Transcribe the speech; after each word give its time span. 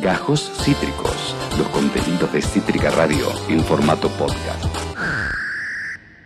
Gajos 0.00 0.50
Cítricos, 0.62 1.34
los 1.58 1.68
contenidos 1.68 2.32
de 2.32 2.40
Cítrica 2.42 2.90
Radio 2.90 3.26
en 3.48 3.62
formato 3.64 4.08
podcast. 4.10 4.64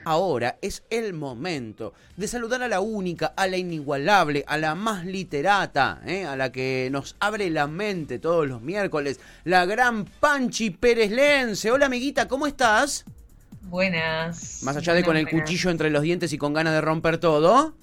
Ahora 0.04 0.58
es 0.61 0.83
el 0.91 1.14
momento 1.14 1.95
de 2.16 2.29
saludar 2.29 2.62
a 2.62 2.68
la 2.68 2.80
única, 2.80 3.32
a 3.37 3.46
la 3.46 3.56
inigualable, 3.56 4.45
a 4.46 4.58
la 4.58 4.74
más 4.74 5.04
literata, 5.06 6.00
¿eh? 6.06 6.24
a 6.26 6.37
la 6.37 6.52
que 6.52 6.88
nos 6.92 7.16
abre 7.21 7.48
la 7.50 7.66
mente 7.66 8.18
todos 8.18 8.46
los 8.46 8.60
miércoles, 8.60 9.18
la 9.45 9.64
gran 9.64 10.04
Panchi 10.04 10.70
Pérez 10.70 11.11
Lense. 11.11 11.70
Hola 11.70 11.86
amiguita, 11.86 12.29
¿cómo 12.29 12.46
estás? 12.46 13.04
Buenas. 13.62 14.61
Más 14.62 14.77
allá 14.77 14.93
de 14.93 15.02
con 15.02 15.16
el 15.16 15.25
Buenas. 15.25 15.43
cuchillo 15.43 15.70
entre 15.70 15.88
los 15.91 16.02
dientes 16.02 16.32
y 16.34 16.38
con 16.38 16.52
ganas 16.52 16.75
de 16.75 16.80
romper 16.82 17.16
todo, 17.18 17.75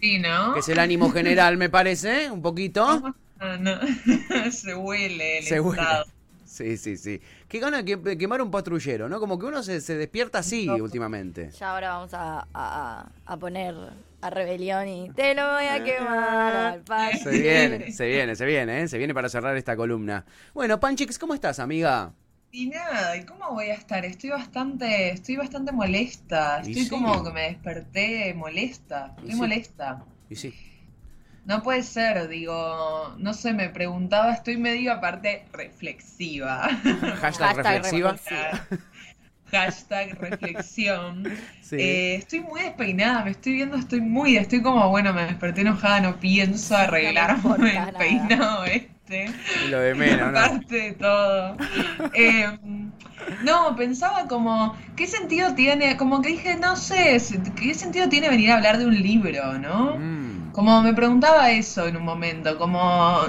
Sí, 0.00 0.18
¿no? 0.18 0.54
que 0.54 0.60
es 0.60 0.68
el 0.68 0.78
ánimo 0.78 1.10
general, 1.10 1.56
me 1.58 1.68
parece, 1.68 2.30
un 2.30 2.40
poquito. 2.42 3.14
Ah, 3.38 3.56
no. 3.58 3.78
Se 4.50 4.74
huele 4.74 5.38
el 5.38 5.44
Se 5.44 5.60
huele. 5.60 5.82
estado. 5.82 6.04
Sí, 6.44 6.76
sí, 6.78 6.96
sí. 6.96 7.20
Qué 7.48 7.58
gana 7.58 7.84
que- 7.84 7.96
de 7.96 8.16
quemar 8.16 8.40
un 8.40 8.50
patrullero, 8.50 9.08
¿no? 9.08 9.20
Como 9.20 9.38
que 9.38 9.46
uno 9.46 9.62
se, 9.62 9.80
se 9.80 9.96
despierta 9.96 10.38
así 10.38 10.68
últimamente. 10.68 11.50
Ya 11.50 11.72
ahora 11.72 11.90
vamos 11.90 12.14
a, 12.14 12.46
a- 12.54 13.06
a 13.26 13.36
poner 13.36 13.74
a 14.22 14.30
rebelión 14.30 14.88
y 14.88 15.10
te 15.10 15.34
lo 15.34 15.52
voy 15.52 15.66
a 15.66 15.84
quemar 15.84 16.82
al. 16.88 17.18
Se 17.18 17.30
viene, 17.30 17.92
se 17.92 18.06
viene, 18.06 18.36
se 18.36 18.44
viene, 18.46 18.82
¿eh? 18.82 18.88
Se 18.88 18.96
viene 18.96 19.12
para 19.12 19.28
cerrar 19.28 19.56
esta 19.56 19.76
columna. 19.76 20.24
Bueno, 20.54 20.80
Panchix, 20.80 21.18
¿cómo 21.18 21.34
estás, 21.34 21.58
amiga? 21.58 22.12
Y 22.52 22.68
nada, 22.68 23.16
¿y 23.16 23.24
cómo 23.26 23.50
voy 23.52 23.66
a 23.68 23.74
estar? 23.74 24.04
Estoy 24.06 24.30
bastante, 24.30 25.10
estoy 25.10 25.36
bastante 25.36 25.72
molesta. 25.72 26.60
Estoy 26.60 26.84
sí. 26.84 26.88
como 26.88 27.22
que 27.22 27.32
me 27.32 27.42
desperté 27.42 28.32
molesta. 28.34 29.14
Y 29.18 29.30
Estoy 29.30 29.32
sí. 29.32 29.36
molesta. 29.36 30.04
Y 30.30 30.36
sí. 30.36 30.54
No 31.46 31.62
puede 31.62 31.84
ser, 31.84 32.26
digo, 32.28 33.14
no 33.18 33.32
sé, 33.32 33.52
me 33.52 33.68
preguntaba, 33.68 34.32
estoy 34.32 34.56
medio 34.56 34.92
aparte 34.92 35.44
reflexiva. 35.52 36.62
Hashtag, 37.20 37.20
Hashtag 37.20 37.56
reflexiva. 37.56 38.12
reflexiva. 38.12 38.80
Hashtag 39.52 40.18
reflexión. 40.18 41.24
Sí. 41.62 41.76
Eh, 41.78 42.14
estoy 42.16 42.40
muy 42.40 42.62
despeinada, 42.62 43.24
me 43.24 43.30
estoy 43.30 43.52
viendo, 43.52 43.76
estoy 43.76 44.00
muy, 44.00 44.36
estoy 44.36 44.60
como, 44.60 44.88
bueno, 44.90 45.12
me 45.12 45.24
desperté 45.24 45.60
enojada, 45.60 46.00
no 46.00 46.18
pienso 46.18 46.76
arreglarme 46.76 47.76
el 47.76 47.94
peinado 47.94 48.64
este. 48.64 49.30
Lo 49.70 49.78
de 49.78 49.94
menos, 49.94 50.32
¿no? 50.32 50.38
Aparte 50.38 50.76
de 50.76 50.92
todo. 50.94 51.56
Eh, 52.12 52.58
no, 53.44 53.76
pensaba 53.76 54.26
como, 54.26 54.76
¿qué 54.96 55.06
sentido 55.06 55.54
tiene? 55.54 55.96
Como 55.96 56.22
que 56.22 56.30
dije, 56.30 56.56
no 56.56 56.74
sé, 56.74 57.16
¿qué 57.54 57.74
sentido 57.74 58.08
tiene 58.08 58.28
venir 58.28 58.50
a 58.50 58.56
hablar 58.56 58.78
de 58.78 58.86
un 58.86 59.00
libro, 59.00 59.58
no? 59.58 59.96
Mm. 59.96 60.15
Como 60.56 60.82
me 60.82 60.94
preguntaba 60.94 61.50
eso 61.50 61.86
en 61.86 61.98
un 61.98 62.02
momento, 62.02 62.56
como, 62.56 63.20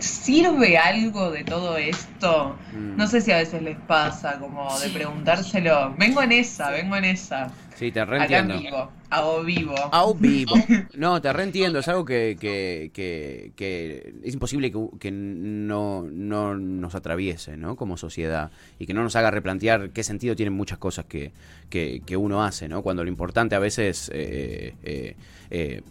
¿sirve 0.00 0.76
algo 0.76 1.30
de 1.30 1.44
todo 1.44 1.76
esto? 1.76 2.56
Mm. 2.72 2.96
No 2.96 3.06
sé 3.06 3.20
si 3.20 3.30
a 3.30 3.36
veces 3.36 3.62
les 3.62 3.78
pasa, 3.78 4.40
como 4.40 4.76
de 4.80 4.88
preguntárselo. 4.88 5.94
Vengo 5.96 6.22
en 6.22 6.32
esa, 6.32 6.72
vengo 6.72 6.96
en 6.96 7.04
esa. 7.04 7.52
Sí, 7.76 7.92
te 7.92 8.00
Acá 8.00 8.16
en 8.16 8.48
reentiendo. 8.48 8.58
vivo, 8.58 8.90
hago 9.10 9.44
vivo. 9.44 9.74
Au 9.92 10.14
vivo. 10.14 10.54
No, 10.96 11.20
te 11.20 11.32
reentiendo. 11.32 11.78
Es 11.78 11.86
algo 11.86 12.04
que, 12.04 12.36
que, 12.40 12.90
que, 12.92 13.52
que 13.54 14.14
es 14.24 14.34
imposible 14.34 14.72
que, 14.72 14.88
que 14.98 15.10
no, 15.12 16.04
no 16.10 16.56
nos 16.56 16.96
atraviese, 16.96 17.56
¿no? 17.56 17.76
Como 17.76 17.96
sociedad. 17.96 18.50
Y 18.80 18.86
que 18.86 18.94
no 18.94 19.04
nos 19.04 19.14
haga 19.14 19.30
replantear 19.30 19.90
qué 19.90 20.02
sentido 20.02 20.34
tienen 20.34 20.54
muchas 20.54 20.78
cosas 20.78 21.04
que, 21.04 21.30
que, 21.70 22.02
que 22.04 22.16
uno 22.16 22.42
hace, 22.42 22.66
¿no? 22.66 22.82
Cuando 22.82 23.04
lo 23.04 23.10
importante 23.10 23.54
a 23.54 23.60
veces 23.60 24.10
eh, 24.12 24.74
eh, 24.82 25.16
eh, 25.50 25.82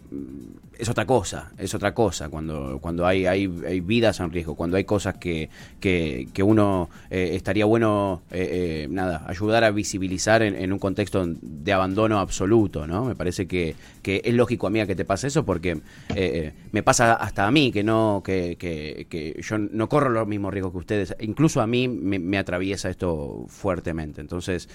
es 0.78 0.88
otra 0.88 1.06
cosa. 1.06 1.52
Es 1.58 1.74
otra 1.74 1.94
cosa. 1.94 2.28
Cuando, 2.28 2.78
cuando 2.80 3.06
hay, 3.06 3.26
hay, 3.26 3.52
hay 3.66 3.80
vidas 3.80 4.20
en 4.20 4.30
riesgo. 4.30 4.54
Cuando 4.54 4.76
hay 4.76 4.84
cosas 4.84 5.16
que, 5.16 5.48
que, 5.80 6.28
que 6.32 6.42
uno 6.42 6.88
eh, 7.10 7.30
estaría 7.34 7.64
bueno, 7.64 8.22
eh, 8.30 8.84
eh, 8.84 8.88
nada, 8.90 9.24
ayudar 9.26 9.64
a 9.64 9.70
visibilizar 9.70 10.42
en, 10.42 10.54
en 10.54 10.72
un 10.72 10.78
contexto 10.78 11.24
de 11.26 11.72
abandono 11.72 12.18
absoluto, 12.18 12.86
¿no? 12.86 13.04
Me 13.04 13.14
parece 13.14 13.46
que, 13.46 13.74
que 14.02 14.20
es 14.24 14.34
lógico, 14.34 14.66
amiga, 14.66 14.86
que 14.86 14.96
te 14.96 15.04
pase 15.04 15.28
eso 15.28 15.44
porque 15.44 15.80
eh, 16.14 16.52
me 16.72 16.82
pasa 16.82 17.14
hasta 17.14 17.46
a 17.46 17.50
mí 17.50 17.72
que 17.72 17.82
no, 17.82 18.22
que, 18.24 18.56
que, 18.58 19.40
yo 19.42 19.58
no 19.58 19.88
corro 19.88 20.10
los 20.10 20.26
mismos 20.26 20.52
riesgos 20.52 20.72
que 20.72 20.78
ustedes. 20.78 21.16
Incluso 21.20 21.60
a 21.60 21.66
mí 21.66 21.88
me, 21.88 22.38
atraviesa 22.38 22.90
esto 22.90 23.46
fuertemente. 23.48 24.20
Entonces, 24.20 24.68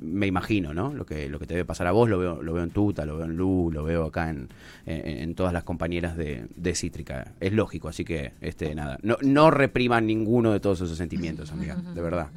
me 0.00 0.26
imagino, 0.26 0.74
¿no? 0.74 0.92
Lo 0.92 1.06
que, 1.06 1.28
lo 1.28 1.38
que 1.38 1.46
te 1.46 1.54
debe 1.54 1.64
pasar 1.64 1.86
a 1.86 1.92
vos, 1.92 2.08
lo 2.08 2.18
veo, 2.18 2.42
lo 2.42 2.52
veo 2.52 2.64
en 2.64 2.70
Tuta, 2.70 3.04
lo 3.04 3.16
veo 3.16 3.26
en 3.26 3.36
Lu, 3.36 3.70
lo 3.72 3.84
veo 3.84 4.06
acá 4.06 4.30
en, 4.30 4.48
en, 4.86 5.19
en 5.20 5.34
todas 5.34 5.52
las 5.52 5.64
compañeras 5.64 6.16
de, 6.16 6.46
de 6.56 6.74
Cítrica. 6.74 7.32
Es 7.40 7.52
lógico, 7.52 7.88
así 7.88 8.04
que, 8.04 8.32
este, 8.40 8.74
nada. 8.74 8.98
No, 9.02 9.18
no 9.20 9.50
repriman 9.50 10.06
ninguno 10.06 10.52
de 10.52 10.60
todos 10.60 10.80
esos 10.80 10.96
sentimientos, 10.96 11.52
amiga, 11.52 11.76
de 11.76 12.00
verdad. 12.00 12.28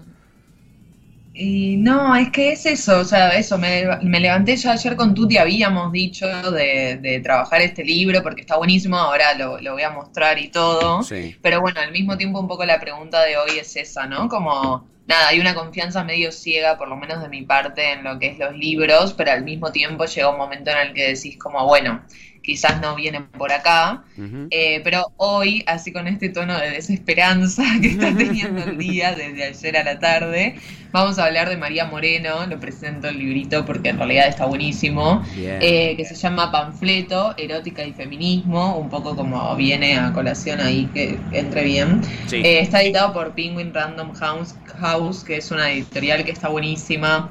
Y 1.35 1.77
no, 1.77 2.16
es 2.16 2.29
que 2.29 2.51
es 2.51 2.66
eso, 2.67 2.99
o 2.99 3.05
sea, 3.05 3.29
eso, 3.31 3.57
me, 3.57 3.85
me 4.03 4.19
levanté 4.19 4.55
ya 4.55 4.73
ayer 4.73 4.95
con 4.95 5.16
Tuti, 5.16 5.38
habíamos 5.38 5.91
dicho 5.91 6.27
de, 6.51 6.99
de 7.01 7.21
trabajar 7.21 7.61
este 7.61 7.83
libro 7.83 8.21
porque 8.21 8.41
está 8.41 8.57
buenísimo, 8.57 8.97
ahora 8.97 9.33
lo, 9.33 9.59
lo 9.59 9.73
voy 9.73 9.81
a 9.81 9.89
mostrar 9.89 10.38
y 10.38 10.50
todo. 10.50 11.01
Sí. 11.01 11.35
Pero 11.41 11.59
bueno, 11.61 11.79
al 11.79 11.91
mismo 11.91 12.17
tiempo 12.17 12.39
un 12.39 12.47
poco 12.47 12.65
la 12.65 12.79
pregunta 12.79 13.23
de 13.23 13.38
hoy 13.38 13.57
es 13.59 13.75
esa, 13.77 14.05
¿no? 14.05 14.29
Como, 14.29 14.88
nada, 15.07 15.29
hay 15.29 15.39
una 15.39 15.55
confianza 15.55 16.03
medio 16.03 16.31
ciega, 16.31 16.77
por 16.77 16.88
lo 16.88 16.97
menos 16.97 17.19
de 17.21 17.29
mi 17.29 17.41
parte, 17.41 17.94
en 17.94 18.03
lo 18.03 18.19
que 18.19 18.27
es 18.27 18.38
los 18.38 18.55
libros, 18.55 19.13
pero 19.13 19.31
al 19.31 19.44
mismo 19.44 19.71
tiempo 19.71 20.05
llega 20.05 20.29
un 20.29 20.38
momento 20.38 20.69
en 20.69 20.77
el 20.89 20.94
que 20.94 21.07
decís 21.15 21.38
como, 21.38 21.65
bueno, 21.65 22.03
quizás 22.44 22.81
no 22.81 22.96
vienen 22.96 23.26
por 23.28 23.52
acá. 23.52 24.04
Eh, 24.52 24.81
pero 24.84 25.12
hoy, 25.18 25.64
así 25.66 25.92
con 25.92 26.08
este 26.08 26.30
tono 26.30 26.59
de 26.59 26.70
desesperanza 26.70 27.64
que 27.81 27.88
está 27.88 28.14
teniendo 28.18 28.64
el 28.64 28.78
día 28.78 29.16
desde 29.16 29.46
ayer 29.46 29.78
a 29.78 29.84
la 29.84 30.00
tarde, 30.00 30.56
vamos 30.92 31.18
a 31.18 31.26
hablar 31.26 31.50
de 31.50 31.58
María 31.58 31.86
Moreno. 31.86 32.46
Lo 32.46 32.59
presento 32.59 33.08
el 33.08 33.18
librito 33.18 33.66
porque 33.66 33.90
en 33.90 33.98
realidad 33.98 34.28
está 34.28 34.46
buenísimo. 34.46 35.24
Eh, 35.36 35.96
que 35.96 36.06
se 36.06 36.16
llama 36.16 36.52
Panfleto, 36.52 37.34
Erótica 37.38 37.84
y 37.84 37.94
Feminismo, 37.94 38.78
un 38.78 38.90
poco 38.90 39.16
como 39.16 39.56
viene 39.56 39.98
a 39.98 40.12
colación 40.14 40.60
ahí 40.60 40.90
que 40.94 41.18
entre 41.31 41.64
bien. 41.64 42.02
Sí. 42.28 42.38
Eh, 42.38 42.60
está 42.60 42.84
editado 42.84 43.14
por 43.14 43.34
Penguin 43.34 43.74
Random 43.74 44.14
House, 44.14 44.56
House, 44.80 45.24
que 45.24 45.38
es 45.38 45.50
una 45.50 45.72
editorial 45.72 46.25
que 46.25 46.31
está 46.31 46.50
buenísima. 46.50 47.30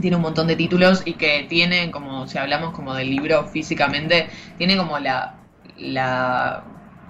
Tiene 0.00 0.16
un 0.16 0.22
montón 0.22 0.46
de 0.46 0.56
títulos 0.56 1.02
y 1.04 1.14
que 1.14 1.46
tiene, 1.48 1.90
como 1.90 2.26
si 2.26 2.38
hablamos 2.38 2.72
como 2.72 2.94
del 2.94 3.10
libro 3.10 3.46
físicamente, 3.46 4.28
tiene 4.56 4.76
como 4.76 4.98
la, 4.98 5.40
la 5.76 6.64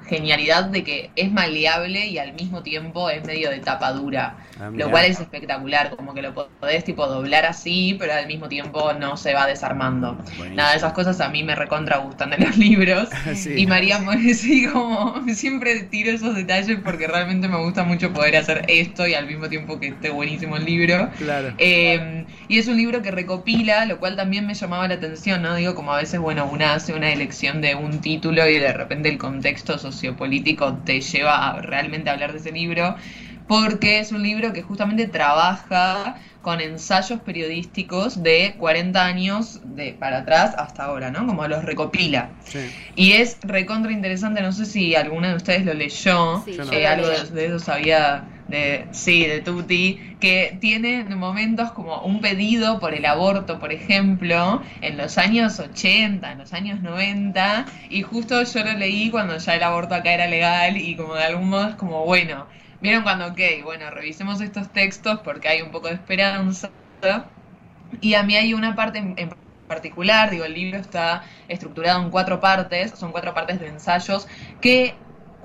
genialidad 0.08 0.64
de 0.64 0.84
que 0.84 1.10
es 1.16 1.30
maleable 1.30 2.06
y 2.06 2.18
al 2.18 2.32
mismo 2.34 2.62
tiempo 2.62 3.10
es 3.10 3.24
medio 3.24 3.50
de 3.50 3.58
tapa 3.58 3.92
dura. 3.92 4.36
Ah. 4.58 4.70
Lo 4.72 4.90
cual 4.90 5.04
es 5.04 5.20
espectacular, 5.20 5.94
como 5.96 6.14
que 6.14 6.22
lo 6.22 6.32
podés 6.34 6.84
tipo 6.84 7.06
doblar 7.06 7.44
así, 7.44 7.96
pero 7.98 8.14
al 8.14 8.26
mismo 8.26 8.48
tiempo 8.48 8.92
no 8.94 9.16
se 9.16 9.34
va 9.34 9.46
desarmando. 9.46 10.14
Buenísimo. 10.14 10.56
Nada, 10.56 10.74
esas 10.74 10.92
cosas 10.92 11.20
a 11.20 11.28
mí 11.28 11.42
me 11.42 11.54
recontra 11.54 11.98
gustan 11.98 12.30
de 12.30 12.38
los 12.38 12.56
libros. 12.56 13.08
Sí. 13.36 13.52
Y 13.56 13.66
María 13.66 13.98
More, 13.98 14.34
sí, 14.34 14.66
como 14.72 15.22
siempre 15.34 15.82
tiro 15.84 16.10
esos 16.10 16.34
detalles 16.34 16.78
porque 16.82 17.06
realmente 17.06 17.48
me 17.48 17.58
gusta 17.58 17.84
mucho 17.84 18.12
poder 18.12 18.36
hacer 18.36 18.64
esto 18.68 19.06
y 19.06 19.14
al 19.14 19.26
mismo 19.26 19.48
tiempo 19.48 19.78
que 19.78 19.88
esté 19.88 20.10
buenísimo 20.10 20.56
el 20.56 20.64
libro. 20.64 21.10
Claro. 21.18 21.52
Eh, 21.58 22.24
y 22.48 22.58
es 22.58 22.68
un 22.68 22.76
libro 22.76 23.02
que 23.02 23.10
recopila, 23.10 23.84
lo 23.84 23.98
cual 23.98 24.16
también 24.16 24.46
me 24.46 24.54
llamaba 24.54 24.88
la 24.88 24.94
atención, 24.94 25.42
¿no? 25.42 25.54
Digo, 25.54 25.74
como 25.74 25.92
a 25.92 25.98
veces, 25.98 26.20
bueno, 26.20 26.46
una 26.46 26.74
hace 26.74 26.94
una 26.94 27.12
elección 27.12 27.60
de 27.60 27.74
un 27.74 28.00
título 28.00 28.48
y 28.48 28.58
de 28.58 28.72
repente 28.72 29.08
el 29.08 29.18
contexto 29.18 29.78
sociopolítico 29.96 30.74
te 30.84 31.00
lleva 31.00 31.48
a 31.48 31.62
realmente 31.62 32.10
hablar 32.10 32.32
de 32.32 32.38
ese 32.38 32.52
libro, 32.52 32.94
porque 33.48 33.98
es 34.00 34.12
un 34.12 34.22
libro 34.22 34.52
que 34.52 34.62
justamente 34.62 35.06
trabaja 35.06 36.16
con 36.42 36.60
ensayos 36.60 37.20
periodísticos 37.20 38.22
de 38.22 38.54
40 38.58 39.04
años 39.04 39.60
de 39.64 39.94
para 39.98 40.18
atrás 40.18 40.54
hasta 40.56 40.84
ahora, 40.84 41.10
¿no? 41.10 41.26
Como 41.26 41.46
los 41.48 41.64
recopila. 41.64 42.30
Sí. 42.44 42.58
Y 42.94 43.12
es 43.12 43.38
recontra 43.42 43.90
interesante, 43.90 44.42
no 44.42 44.52
sé 44.52 44.64
si 44.66 44.94
alguna 44.94 45.30
de 45.30 45.36
ustedes 45.36 45.64
lo 45.64 45.74
leyó, 45.74 46.42
Sí, 46.44 46.56
no. 46.56 46.70
eh, 46.72 46.82
lo 46.82 46.88
algo 46.88 47.08
leí. 47.08 47.16
de, 47.20 47.30
de 47.30 47.46
eso 47.46 47.58
sabía 47.58 48.24
de, 48.48 48.86
sí, 48.92 49.26
de 49.26 49.40
Tuti, 49.40 50.16
que 50.20 50.56
tiene 50.60 51.04
momentos 51.04 51.72
como 51.72 52.00
un 52.02 52.20
pedido 52.20 52.78
por 52.80 52.94
el 52.94 53.04
aborto, 53.06 53.58
por 53.58 53.72
ejemplo, 53.72 54.62
en 54.80 54.96
los 54.96 55.18
años 55.18 55.58
80, 55.58 56.32
en 56.32 56.38
los 56.38 56.52
años 56.52 56.80
90, 56.80 57.66
y 57.90 58.02
justo 58.02 58.42
yo 58.42 58.64
lo 58.64 58.72
leí 58.74 59.10
cuando 59.10 59.36
ya 59.38 59.54
el 59.56 59.62
aborto 59.62 59.94
acá 59.94 60.12
era 60.12 60.26
legal 60.26 60.76
y 60.76 60.96
como 60.96 61.14
de 61.14 61.24
algún 61.24 61.48
modo 61.50 61.68
es 61.68 61.74
como, 61.76 62.04
bueno, 62.04 62.46
vieron 62.80 63.02
cuando, 63.02 63.26
ok, 63.28 63.40
bueno, 63.64 63.90
revisemos 63.90 64.40
estos 64.40 64.72
textos 64.72 65.20
porque 65.20 65.48
hay 65.48 65.62
un 65.62 65.70
poco 65.70 65.88
de 65.88 65.94
esperanza. 65.94 66.70
Y 68.00 68.14
a 68.14 68.22
mí 68.22 68.36
hay 68.36 68.54
una 68.54 68.74
parte 68.74 68.98
en, 68.98 69.14
en 69.16 69.30
particular, 69.68 70.30
digo, 70.30 70.44
el 70.44 70.54
libro 70.54 70.78
está 70.78 71.24
estructurado 71.48 72.02
en 72.02 72.10
cuatro 72.10 72.40
partes, 72.40 72.92
son 72.98 73.12
cuatro 73.12 73.34
partes 73.34 73.60
de 73.60 73.68
ensayos 73.68 74.26
que 74.60 74.94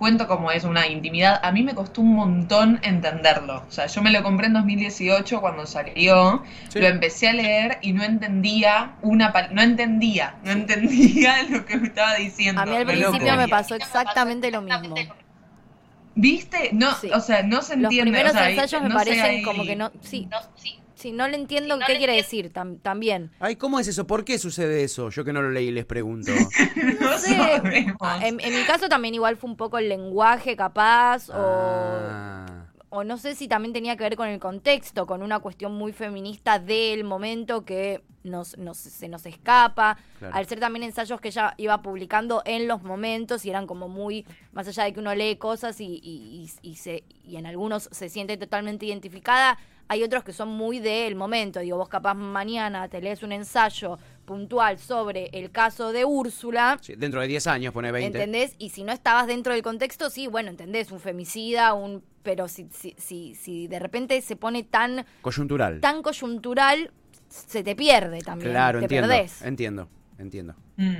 cuento 0.01 0.27
como 0.27 0.51
es 0.51 0.63
una 0.63 0.87
intimidad. 0.87 1.39
A 1.43 1.51
mí 1.51 1.61
me 1.61 1.75
costó 1.75 2.01
un 2.01 2.15
montón 2.15 2.79
entenderlo. 2.81 3.63
O 3.67 3.71
sea, 3.71 3.85
yo 3.85 4.01
me 4.01 4.09
lo 4.11 4.23
compré 4.23 4.47
en 4.47 4.53
2018 4.53 5.39
cuando 5.41 5.67
salió, 5.67 6.41
Sí. 6.69 6.79
lo 6.79 6.87
empecé 6.87 7.29
a 7.29 7.33
leer 7.33 7.77
y 7.83 7.93
no 7.93 8.03
entendía 8.03 8.95
una 9.03 9.31
pal- 9.31 9.51
no 9.51 9.61
entendía, 9.61 10.37
no 10.43 10.51
entendía 10.53 11.35
lo 11.51 11.63
que 11.67 11.77
me 11.77 11.87
estaba 11.87 12.15
diciendo. 12.15 12.61
A 12.61 12.65
mí 12.65 12.75
al 12.75 12.87
No 12.87 12.91
principio 12.93 13.35
me 13.37 13.47
pasó 13.47 13.75
exactamente 13.75 14.49
lo 14.49 14.63
mismo. 14.63 14.95
¿Viste? 16.15 16.71
No, 16.73 16.93
Sí. 16.95 17.09
o 17.13 17.19
sea, 17.21 17.43
no 17.43 17.61
se 17.61 17.75
Los 17.77 17.83
entiende. 17.85 18.11
primeros 18.11 18.31
o 18.33 18.37
sea, 18.37 18.49
ensayos 18.49 18.81
me 18.81 18.89
no 18.89 18.95
parecen 18.95 19.43
como 19.43 19.63
que 19.63 19.75
no. 19.75 19.91
Sí, 20.01 20.27
sí, 20.55 20.79
no 21.11 21.27
le 21.27 21.35
entiendo 21.37 21.79
qué 21.87 21.97
quiere 21.97 22.15
decir 22.15 22.53
tam- 22.53 22.79
también. 22.81 23.31
Ay, 23.39 23.55
¿cómo 23.55 23.79
es 23.79 23.87
eso? 23.87 24.05
¿Por 24.05 24.23
qué 24.25 24.37
sucede 24.37 24.83
eso? 24.83 25.09
Yo 25.09 25.25
que 25.25 25.33
no 25.33 25.41
lo 25.41 25.49
leí 25.49 25.71
les 25.71 25.85
pregunto. 25.85 26.31
No 26.99 27.17
sé. 27.17 27.35
sabemos. 27.35 27.97
En, 28.21 28.39
en 28.39 28.53
mi 28.55 28.63
caso 28.65 28.87
también 28.89 29.15
igual 29.15 29.37
fue 29.37 29.49
un 29.49 29.55
poco 29.57 29.77
el 29.79 29.89
lenguaje 29.89 30.55
capaz 30.55 31.29
o, 31.29 31.33
Ah, 31.35 32.65
o 32.89 33.03
no 33.03 33.17
sé 33.17 33.35
si 33.35 33.47
también 33.47 33.73
tenía 33.73 33.95
que 33.95 34.03
ver 34.03 34.15
con 34.15 34.27
el 34.27 34.39
contexto, 34.39 35.05
con 35.07 35.23
una 35.23 35.39
cuestión 35.39 35.73
muy 35.73 35.93
feminista 35.93 36.59
del 36.59 37.03
momento 37.03 37.63
que 37.65 38.03
nos, 38.23 38.57
nos- 38.57 38.77
se 38.77 39.07
nos 39.07 39.25
escapa. 39.25 39.97
Claro. 40.19 40.35
Al 40.35 40.45
ser 40.45 40.59
también 40.59 40.83
ensayos 40.83 41.19
que 41.21 41.29
ella 41.29 41.53
iba 41.57 41.81
publicando 41.81 42.41
en 42.45 42.67
los 42.67 42.83
momentos 42.83 43.45
y 43.45 43.49
eran 43.49 43.65
como 43.65 43.87
muy, 43.87 44.25
más 44.51 44.67
allá 44.67 44.83
de 44.83 44.93
que 44.93 44.99
uno 44.99 45.15
lee 45.15 45.37
cosas 45.37 45.79
y, 45.81 45.85
y, 46.03 46.45
y- 46.63 46.69
y 46.71 46.75
se, 46.75 47.03
y 47.23 47.37
en 47.37 47.45
algunos 47.45 47.89
se 47.91 48.09
siente 48.09 48.37
totalmente 48.37 48.85
identificada, 48.85 49.57
hay 49.91 50.03
otros 50.03 50.23
que 50.23 50.31
son 50.31 50.47
muy 50.47 50.79
del 50.79 51.15
momento. 51.15 51.59
Digo, 51.59 51.75
vos 51.75 51.89
capaz 51.89 52.13
mañana 52.13 52.87
te 52.87 53.01
lees 53.01 53.23
un 53.23 53.33
ensayo 53.33 53.99
puntual 54.23 54.79
sobre 54.79 55.29
el 55.33 55.51
caso 55.51 55.91
de 55.91 56.05
Úrsula. 56.05 56.79
sí, 56.81 56.95
dentro 56.95 57.19
de 57.19 57.27
10 57.27 57.47
años 57.47 57.73
pone 57.73 57.91
20. 57.91 58.17
¿Entendés? 58.17 58.55
Y 58.57 58.69
si 58.69 58.85
no 58.85 58.93
estabas 58.93 59.27
dentro 59.27 59.51
del 59.51 59.61
contexto, 59.61 60.09
sí, 60.09 60.27
bueno, 60.27 60.49
entendés, 60.49 60.93
un 60.93 61.01
femicida, 61.01 61.73
un 61.73 62.01
pero 62.23 62.47
si, 62.47 62.69
si, 62.71 62.95
si, 62.97 63.35
si 63.35 63.67
de 63.67 63.79
repente 63.79 64.21
se 64.21 64.37
pone 64.37 64.63
tan, 64.63 65.05
Coyuntural. 65.23 65.81
tan 65.81 66.01
coyuntural, 66.01 66.91
se 67.27 67.61
te 67.61 67.75
pierde 67.75 68.21
también. 68.21 68.51
claro, 68.51 68.79
te 68.79 68.85
entiendo. 68.85 69.09
perdés. 69.09 69.41
Entiendo, 69.41 69.89
entiendo. 70.19 70.55
Mm. 70.77 70.95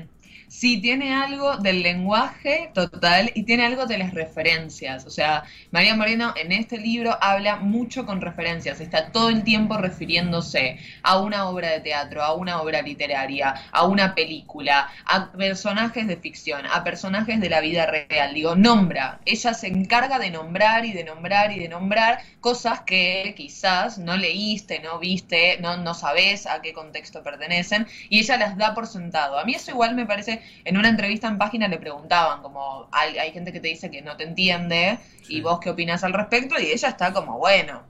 Sí, 0.54 0.82
tiene 0.82 1.14
algo 1.14 1.56
del 1.58 1.82
lenguaje 1.82 2.72
total 2.74 3.32
y 3.36 3.44
tiene 3.44 3.66
algo 3.66 3.86
de 3.86 3.98
las 3.98 4.14
referencias. 4.14 5.06
O 5.06 5.10
sea, 5.10 5.46
María 5.72 5.96
Moreno 5.96 6.34
en 6.36 6.52
este 6.52 6.78
libro 6.78 7.18
habla 7.22 7.56
mucho 7.56 8.06
con 8.06 8.20
referencias. 8.20 8.82
Está 8.82 9.14
todo 9.14 9.30
el 9.30 9.46
tiempo 9.46 9.78
refiriéndose 9.78 10.78
a 11.04 11.20
una 11.22 11.48
obra 11.48 11.70
de 11.70 11.80
teatro, 11.80 12.22
a 12.22 12.34
una 12.34 12.62
obra 12.62 12.82
literaria, 12.82 13.56
a 13.72 13.86
una 13.86 14.14
película, 14.14 14.90
a 15.06 15.32
personajes 15.32 16.06
de 16.06 16.18
ficción, 16.18 16.66
a 16.70 16.84
personajes 16.84 17.40
de 17.40 17.50
la 17.50 17.62
vida 17.62 17.86
real. 17.86 18.34
Digo, 18.34 18.54
nombra. 18.56 19.22
Ella 19.26 19.54
se 19.54 19.68
encarga 19.68 20.20
de 20.20 20.32
nombrar 20.32 20.84
y 20.86 20.92
de 20.92 21.06
nombrar 21.06 21.54
y 21.54 21.60
de 21.60 21.70
nombrar 21.70 22.20
cosas 22.42 22.82
que 22.82 23.34
quizás 23.38 23.98
no 23.98 24.18
leíste, 24.18 24.80
no 24.80 25.00
viste, 25.00 25.60
no, 25.62 25.78
no 25.78 25.94
sabes 25.94 26.46
a 26.46 26.62
qué 26.62 26.74
contexto 26.74 27.24
pertenecen 27.24 27.88
y 28.10 28.20
ella 28.20 28.36
las 28.38 28.58
da 28.58 28.74
por 28.74 28.86
sentado. 28.88 29.40
A 29.40 29.46
mí 29.46 29.54
eso 29.56 29.72
igual 29.72 29.96
me 29.96 30.06
parece, 30.06 30.41
en 30.66 30.78
una 30.78 30.90
entrevista 30.90 31.28
en 31.28 31.38
página 31.38 31.68
le 31.68 31.78
preguntaban, 31.78 32.42
como 32.42 32.88
hay, 32.92 33.18
hay 33.18 33.32
gente 33.32 33.52
que 33.52 33.60
te 33.60 33.68
dice 33.70 33.90
que 33.92 34.02
no 34.02 34.18
te 34.18 34.24
entiende 34.24 34.98
Sí. 35.24 35.36
y 35.38 35.42
vos 35.42 35.60
qué 35.60 35.70
opinas 35.70 36.04
al 36.04 36.14
respecto 36.14 36.60
y 36.60 36.66
ella 36.68 36.90
está 36.90 37.14
como, 37.14 37.38
bueno, 37.38 37.84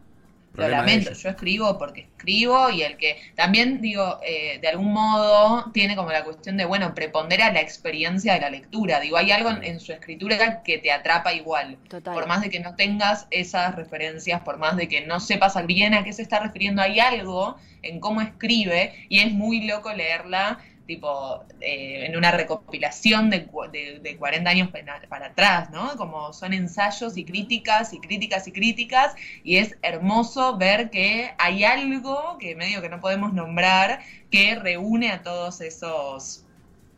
lo 0.53 0.57
Problema 0.57 0.81
de 0.81 0.87
lamento, 0.89 1.13
yo 1.13 1.29
escribo 1.29 1.77
porque 1.77 2.01
escribo 2.01 2.69
y 2.69 2.81
el 2.81 2.97
que 2.97 3.15
también 3.35 3.79
digo, 3.79 4.19
eh, 4.27 4.59
de 4.61 4.67
algún 4.67 4.91
modo 4.91 5.71
tiene 5.71 5.95
como 5.95 6.11
la 6.11 6.25
cuestión 6.25 6.57
de, 6.57 6.65
bueno, 6.65 6.93
prepondera 6.93 7.53
la 7.53 7.61
experiencia 7.61 8.33
de 8.33 8.41
la 8.41 8.49
lectura. 8.49 8.99
Digo, 8.99 9.15
hay 9.15 9.31
algo 9.31 9.49
en, 9.49 9.63
en 9.63 9.79
su 9.79 9.93
escritura 9.93 10.61
que 10.63 10.77
te 10.77 10.91
atrapa 10.91 11.31
igual. 11.33 11.77
Total. 11.87 12.13
Por 12.13 12.27
más 12.27 12.41
de 12.41 12.49
que 12.49 12.59
no 12.59 12.75
tengas 12.75 13.27
esas 13.31 13.75
referencias, 13.75 14.41
por 14.41 14.57
más 14.57 14.75
de 14.75 14.89
que 14.89 15.05
no 15.05 15.21
sepas 15.21 15.55
bien 15.65 15.93
a 15.93 16.03
qué 16.03 16.11
se 16.11 16.21
está 16.21 16.41
refiriendo, 16.41 16.81
hay 16.81 16.99
algo 16.99 17.55
en 17.81 18.01
cómo 18.01 18.19
escribe 18.19 18.93
y 19.07 19.19
es 19.19 19.31
muy 19.31 19.65
loco 19.65 19.93
leerla 19.93 20.59
tipo 20.91 21.45
eh, 21.61 22.05
en 22.05 22.17
una 22.17 22.31
recopilación 22.31 23.29
de, 23.29 23.47
de, 23.71 23.99
de 24.01 24.17
40 24.17 24.49
años 24.49 24.69
para, 24.69 24.99
para 25.07 25.27
atrás, 25.27 25.69
¿no? 25.69 25.95
Como 25.95 26.33
son 26.33 26.53
ensayos 26.53 27.15
y 27.15 27.23
críticas 27.23 27.93
y 27.93 27.99
críticas 27.99 28.45
y 28.47 28.51
críticas 28.51 29.15
y 29.43 29.55
es 29.57 29.77
hermoso 29.83 30.57
ver 30.57 30.89
que 30.89 31.31
hay 31.37 31.63
algo 31.63 32.37
que 32.39 32.55
medio 32.55 32.81
que 32.81 32.89
no 32.89 32.99
podemos 32.99 33.31
nombrar 33.33 34.01
que 34.29 34.55
reúne 34.55 35.11
a 35.11 35.23
todos 35.23 35.61
esos 35.61 36.45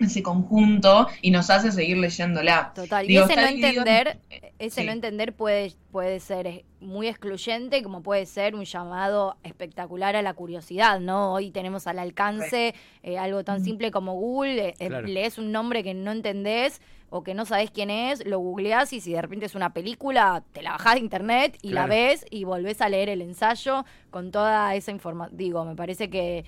ese 0.04 0.22
conjunto 0.24 1.08
y 1.22 1.32
nos 1.32 1.50
hace 1.50 1.72
seguir 1.72 1.98
leyéndola. 1.98 2.72
Total. 2.76 3.06
Digo, 3.08 3.22
y 3.22 3.24
ese 3.32 3.36
no 3.36 3.48
en- 3.48 3.56
entender, 3.64 4.20
ese 4.60 4.82
sí. 4.82 4.86
no 4.88 4.92
entender 4.94 5.34
puede, 5.34 5.74
puede 5.92 6.20
ser 6.20 6.64
muy 6.80 7.08
excluyente, 7.08 7.82
como 7.84 8.02
puede 8.04 8.26
ser 8.26 8.56
un 8.56 8.66
llamado 8.66 9.38
espectacular 9.44 10.16
a 10.16 10.22
la 10.22 10.34
curiosidad, 10.34 11.00
¿no? 11.00 11.34
Hoy 11.34 11.52
tenemos 11.52 11.88
al 11.88 12.00
alcance 12.00 12.76
eh, 13.04 13.18
algo 13.18 13.44
tan 13.44 13.64
simple 13.64 13.90
como 13.92 14.14
Google, 14.16 14.70
eh, 14.70 14.74
eh, 14.80 14.88
Claro. 14.88 15.08
lees 15.08 15.38
un 15.38 15.52
nombre 15.52 15.84
que 15.84 15.94
no 15.94 16.12
entendés 16.12 16.82
o 17.10 17.24
que 17.24 17.36
no 17.36 17.46
sabés 17.46 17.70
quién 17.70 17.92
es, 17.92 18.26
lo 18.26 18.40
googleás 18.40 18.92
y 18.92 19.00
si 19.00 19.14
de 19.14 19.22
repente 19.22 19.46
es 19.46 19.54
una 19.56 19.72
película, 19.72 20.44
te 20.52 20.64
la 20.64 20.72
bajás 20.72 20.96
de 20.96 21.02
internet 21.02 21.58
y 21.62 21.70
la 21.70 21.86
ves 21.86 22.26
y 22.32 22.44
volvés 22.44 22.82
a 22.82 22.90
leer 22.90 23.08
el 23.08 23.22
ensayo 23.22 23.86
con 24.10 24.32
toda 24.32 24.74
esa 24.76 24.90
información. 24.92 25.38
Digo, 25.38 25.64
me 25.64 25.76
parece 25.76 26.10
que, 26.10 26.44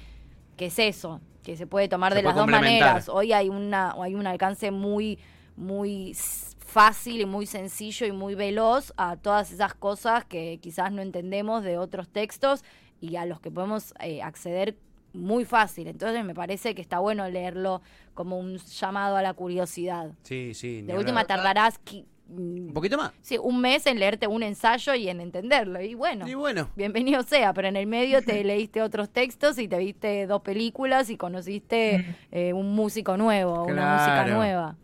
que 0.58 0.66
es 0.66 0.80
eso, 0.80 1.22
que 1.46 1.56
se 1.56 1.68
puede 1.68 1.88
tomar 1.88 2.12
Se 2.12 2.18
de 2.18 2.24
las 2.24 2.36
dos 2.36 2.48
maneras. 2.48 3.08
Hoy 3.08 3.32
hay 3.32 3.50
una 3.50 3.94
hay 4.02 4.16
un 4.16 4.26
alcance 4.28 4.72
muy 4.72 5.20
muy 5.56 6.14
fácil 6.60 7.22
y 7.22 7.26
muy 7.26 7.46
sencillo 7.46 8.06
y 8.06 8.12
muy 8.12 8.36
veloz 8.36 8.92
a 8.98 9.16
todas 9.16 9.52
esas 9.52 9.74
cosas 9.76 10.26
que 10.26 10.60
quizás 10.62 10.92
no 10.92 11.02
entendemos 11.02 11.64
de 11.64 11.78
otros 11.78 12.10
textos 12.10 12.64
y 13.00 13.16
a 13.16 13.26
los 13.26 13.40
que 13.40 13.52
podemos 13.52 13.94
eh, 14.02 14.22
acceder 14.22 14.76
muy 15.14 15.46
fácil. 15.46 15.88
Entonces 15.88 16.26
me 16.26 16.34
parece 16.36 16.76
que 16.76 16.82
está 16.82 17.00
bueno 17.00 17.30
leerlo 17.30 17.82
como 18.14 18.38
un 18.38 18.58
llamado 18.58 19.16
a 19.16 19.22
la 19.22 19.34
curiosidad. 19.34 20.12
Sí, 20.24 20.54
sí. 20.54 20.78
De 20.82 20.92
hablar. 20.92 20.98
última 20.98 21.24
tardarás 21.26 21.80
qui- 21.86 22.04
mm, 22.04 22.15
Un 22.28 22.72
poquito 22.74 22.98
más. 22.98 23.12
sí, 23.22 23.38
un 23.38 23.62
mes 23.62 23.86
en 23.86 24.00
leerte 24.00 24.28
un 24.28 24.42
ensayo 24.44 24.96
y 24.96 25.08
en 25.10 25.22
entenderlo. 25.22 25.82
Y 25.82 25.94
bueno, 25.94 26.28
Y 26.28 26.34
bueno. 26.34 26.70
bienvenido 26.76 27.22
sea, 27.24 27.54
pero 27.54 27.68
en 27.68 27.76
el 27.76 27.88
medio 27.88 28.22
te 28.24 28.44
leíste 28.44 28.82
otros 28.82 29.10
textos 29.10 29.60
y 29.60 29.68
te 29.68 29.78
viste 29.78 30.26
dos 30.28 30.42
películas 30.42 31.10
y 31.10 31.18
conociste 31.18 32.06
eh, 32.32 32.54
un 32.54 32.74
músico 32.76 33.18
nuevo, 33.18 33.64
una 33.66 33.94
música 33.96 34.26
nueva. 34.26 34.76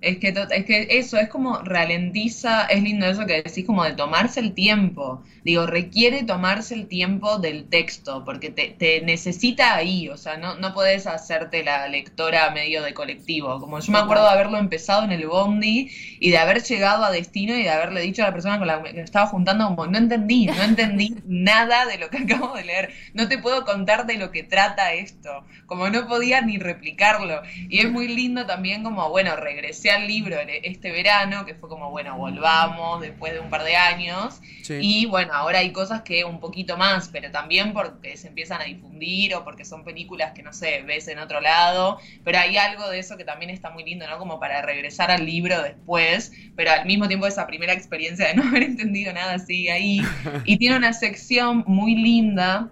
Es 0.00 0.18
que, 0.18 0.28
es 0.28 0.64
que 0.66 0.86
eso 0.90 1.16
es 1.16 1.28
como 1.28 1.58
ralentiza, 1.60 2.66
es 2.66 2.82
lindo 2.82 3.06
eso 3.06 3.24
que 3.24 3.42
decís 3.42 3.64
como 3.64 3.82
de 3.82 3.92
tomarse 3.92 4.40
el 4.40 4.52
tiempo. 4.52 5.22
Digo, 5.42 5.66
requiere 5.66 6.22
tomarse 6.22 6.74
el 6.74 6.86
tiempo 6.86 7.38
del 7.38 7.68
texto, 7.68 8.24
porque 8.24 8.50
te, 8.50 8.68
te 8.68 9.00
necesita 9.00 9.74
ahí, 9.74 10.08
o 10.08 10.16
sea, 10.16 10.36
no, 10.36 10.56
no 10.56 10.74
podés 10.74 11.06
hacerte 11.06 11.64
la 11.64 11.88
lectora 11.88 12.50
medio 12.50 12.82
de 12.82 12.92
colectivo. 12.92 13.58
Como 13.58 13.80
yo 13.80 13.90
me 13.92 13.98
acuerdo 13.98 14.24
de 14.24 14.30
haberlo 14.30 14.58
empezado 14.58 15.04
en 15.04 15.12
el 15.12 15.26
Bondi 15.26 15.90
y 16.20 16.30
de 16.30 16.38
haber 16.38 16.62
llegado 16.62 17.04
a 17.04 17.10
destino 17.10 17.54
y 17.54 17.62
de 17.62 17.70
haberle 17.70 18.02
dicho 18.02 18.22
a 18.22 18.26
la 18.26 18.32
persona 18.32 18.58
con 18.58 18.66
la 18.66 18.82
que 18.82 18.92
me 18.92 19.00
estaba 19.00 19.26
juntando 19.26 19.66
como, 19.66 19.86
no 19.86 19.96
entendí, 19.96 20.46
no 20.46 20.62
entendí 20.62 21.16
nada 21.24 21.86
de 21.86 21.98
lo 21.98 22.10
que 22.10 22.18
acabo 22.18 22.54
de 22.54 22.64
leer, 22.64 22.90
no 23.14 23.28
te 23.28 23.38
puedo 23.38 23.64
contar 23.64 24.06
de 24.06 24.18
lo 24.18 24.30
que 24.30 24.42
trata 24.42 24.92
esto, 24.92 25.44
como 25.64 25.88
no 25.88 26.06
podía 26.06 26.42
ni 26.42 26.58
replicarlo. 26.58 27.40
Y 27.68 27.78
es 27.78 27.90
muy 27.90 28.08
lindo 28.08 28.46
también 28.46 28.82
como, 28.82 29.08
bueno, 29.08 29.36
regresé 29.36 29.85
al 29.90 30.06
libro 30.06 30.36
este 30.62 30.90
verano, 30.92 31.44
que 31.44 31.54
fue 31.54 31.68
como, 31.68 31.90
bueno, 31.90 32.16
volvamos 32.16 33.00
después 33.00 33.32
de 33.32 33.40
un 33.40 33.50
par 33.50 33.64
de 33.64 33.76
años. 33.76 34.40
Sí. 34.62 34.78
Y 34.80 35.06
bueno, 35.06 35.32
ahora 35.32 35.60
hay 35.60 35.72
cosas 35.72 36.02
que 36.02 36.24
un 36.24 36.40
poquito 36.40 36.76
más, 36.76 37.08
pero 37.08 37.30
también 37.30 37.72
porque 37.72 38.16
se 38.16 38.28
empiezan 38.28 38.60
a 38.60 38.64
difundir 38.64 39.34
o 39.34 39.44
porque 39.44 39.64
son 39.64 39.84
películas 39.84 40.32
que 40.32 40.42
no 40.42 40.52
sé, 40.52 40.82
ves 40.82 41.08
en 41.08 41.18
otro 41.18 41.40
lado. 41.40 41.98
Pero 42.24 42.38
hay 42.38 42.56
algo 42.56 42.88
de 42.88 42.98
eso 42.98 43.16
que 43.16 43.24
también 43.24 43.50
está 43.50 43.70
muy 43.70 43.84
lindo, 43.84 44.06
¿no? 44.06 44.18
Como 44.18 44.40
para 44.40 44.62
regresar 44.62 45.10
al 45.10 45.24
libro 45.24 45.62
después, 45.62 46.32
pero 46.56 46.70
al 46.70 46.86
mismo 46.86 47.08
tiempo 47.08 47.26
esa 47.26 47.46
primera 47.46 47.72
experiencia 47.72 48.28
de 48.28 48.34
no 48.36 48.44
haber 48.44 48.62
entendido 48.62 49.12
nada 49.12 49.38
sigue 49.38 49.72
ahí. 49.72 50.00
Y 50.44 50.58
tiene 50.58 50.76
una 50.76 50.92
sección 50.92 51.64
muy 51.66 51.94
linda 51.94 52.70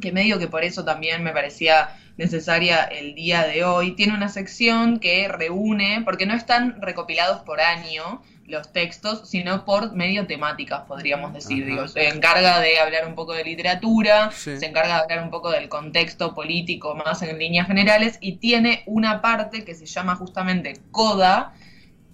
que 0.00 0.12
medio 0.12 0.38
que 0.38 0.48
por 0.48 0.64
eso 0.64 0.84
también 0.84 1.22
me 1.22 1.32
parecía 1.32 1.88
necesaria 2.16 2.82
el 2.84 3.14
día 3.14 3.46
de 3.46 3.64
hoy. 3.64 3.92
Tiene 3.92 4.14
una 4.14 4.28
sección 4.28 4.98
que 4.98 5.28
reúne, 5.28 6.02
porque 6.04 6.26
no 6.26 6.34
están 6.34 6.80
recopilados 6.80 7.42
por 7.42 7.60
año 7.60 8.22
los 8.46 8.72
textos, 8.72 9.28
sino 9.28 9.64
por 9.64 9.92
medio 9.94 10.26
temáticas, 10.26 10.82
podríamos 10.86 11.32
decir. 11.32 11.64
Ajá. 11.64 11.70
Digo, 11.72 11.88
se 11.88 12.08
encarga 12.08 12.60
de 12.60 12.78
hablar 12.78 13.06
un 13.08 13.16
poco 13.16 13.32
de 13.32 13.42
literatura, 13.42 14.30
Sí. 14.30 14.56
se 14.56 14.66
encarga 14.66 14.94
de 14.94 15.02
hablar 15.02 15.24
un 15.24 15.30
poco 15.30 15.50
del 15.50 15.68
contexto 15.68 16.32
político 16.32 16.94
más 16.94 17.22
en 17.22 17.38
líneas 17.38 17.66
generales, 17.66 18.18
y 18.20 18.36
tiene 18.36 18.84
una 18.86 19.20
parte 19.20 19.64
que 19.64 19.74
se 19.74 19.86
llama 19.86 20.14
justamente 20.14 20.76
CODA, 20.92 21.54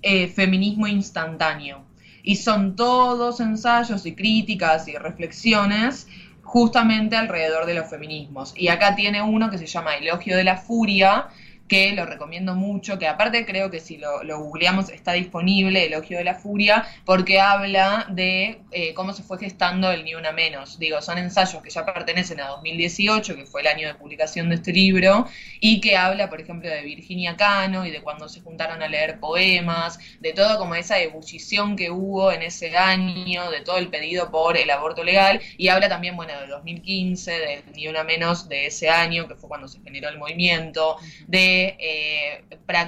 eh, 0.01 0.29
Feminismo 0.29 0.87
Instantáneo. 0.87 1.85
Y 2.25 2.37
son 2.37 2.77
todos 2.77 3.41
ensayos 3.41 4.07
y 4.07 4.15
críticas 4.15 4.89
y 4.89 4.97
reflexiones 4.97 6.07
justamente 6.53 7.17
alrededor 7.17 7.65
de 7.65 7.73
los 7.73 7.89
feminismos. 7.89 8.53
Y 8.55 8.69
acá 8.69 8.95
tiene 8.95 9.23
uno 9.23 9.49
que 9.51 9.57
se 9.57 9.65
llama 9.65 9.97
Elogio 9.97 10.37
de 10.37 10.45
la 10.45 10.59
Furia, 10.59 11.29
que 11.73 11.93
lo 11.93 12.05
recomiendo 12.05 12.55
mucho, 12.55 12.99
que 12.99 13.09
aparte 13.09 13.47
creo 13.47 13.71
que 13.71 13.81
si 13.81 13.97
lo, 13.97 14.23
lo 14.25 14.41
googleamos 14.41 14.91
está 14.91 15.14
disponible, 15.14 15.87
Elogio 15.87 16.19
de 16.19 16.25
la 16.25 16.35
Furia, 16.35 16.87
porque 17.07 17.41
habla 17.41 18.05
de 18.11 18.61
eh, 18.73 18.93
cómo 18.93 19.14
se 19.14 19.23
fue 19.23 19.38
gestando 19.38 19.91
el 19.91 20.05
Ni 20.05 20.14
Una 20.14 20.33
Menos. 20.33 20.79
Digo, 20.79 21.00
son 21.00 21.17
ensayos 21.17 21.62
que 21.62 21.71
ya 21.71 21.87
pertenecen 21.87 22.41
a 22.41 22.49
2018, 22.49 23.37
que 23.37 23.47
fue 23.47 23.62
el 23.62 23.69
año 23.69 23.88
de 23.88 23.95
publicación 23.95 24.50
de 24.50 24.57
este 24.57 24.71
libro, 24.71 25.26
y 25.61 25.81
que 25.81 25.97
habla, 25.97 26.29
por 26.29 26.43
ejemplo, 26.43 26.69
de 26.69 26.83
Virginia 26.83 27.38
Cano 27.38 27.87
y 27.87 27.91
de 27.91 28.02
cuando 28.02 28.29
se 28.29 28.43
juntaron 28.43 28.83
a 28.83 28.88
leer 28.88 29.19
poemas, 29.19 29.99
de 30.21 30.35
todo 30.35 30.59
como 30.59 30.75
esa 30.75 31.00
ebullición 31.00 31.76
que 31.76 31.91
hubo 31.91 32.33
en 32.33 32.43
ese 32.43 32.76
año, 32.76 33.50
de 33.50 33.62
todo 33.62 33.79
el 33.79 33.88
pedido 33.88 34.31
por 34.31 34.59
el 34.59 34.69
aborto 34.69 35.05
legal, 35.05 35.41
y 35.57 35.69
habla 35.69 35.88
también, 35.88 36.17
bueno, 36.17 36.38
de 36.38 36.49
2015, 36.49 37.33
del 37.33 37.62
Ni 37.75 37.88
Una 37.88 38.05
Menos 38.05 38.47
de 38.50 38.67
ese 38.67 38.91
año, 38.91 39.26
que 39.26 39.37
fue 39.37 39.49
cuando 39.49 39.69
se 39.69 39.81
generó 39.81 40.11
el 40.11 40.19
movimiento, 40.19 40.99
de 41.26 41.62
eh, 41.78 42.45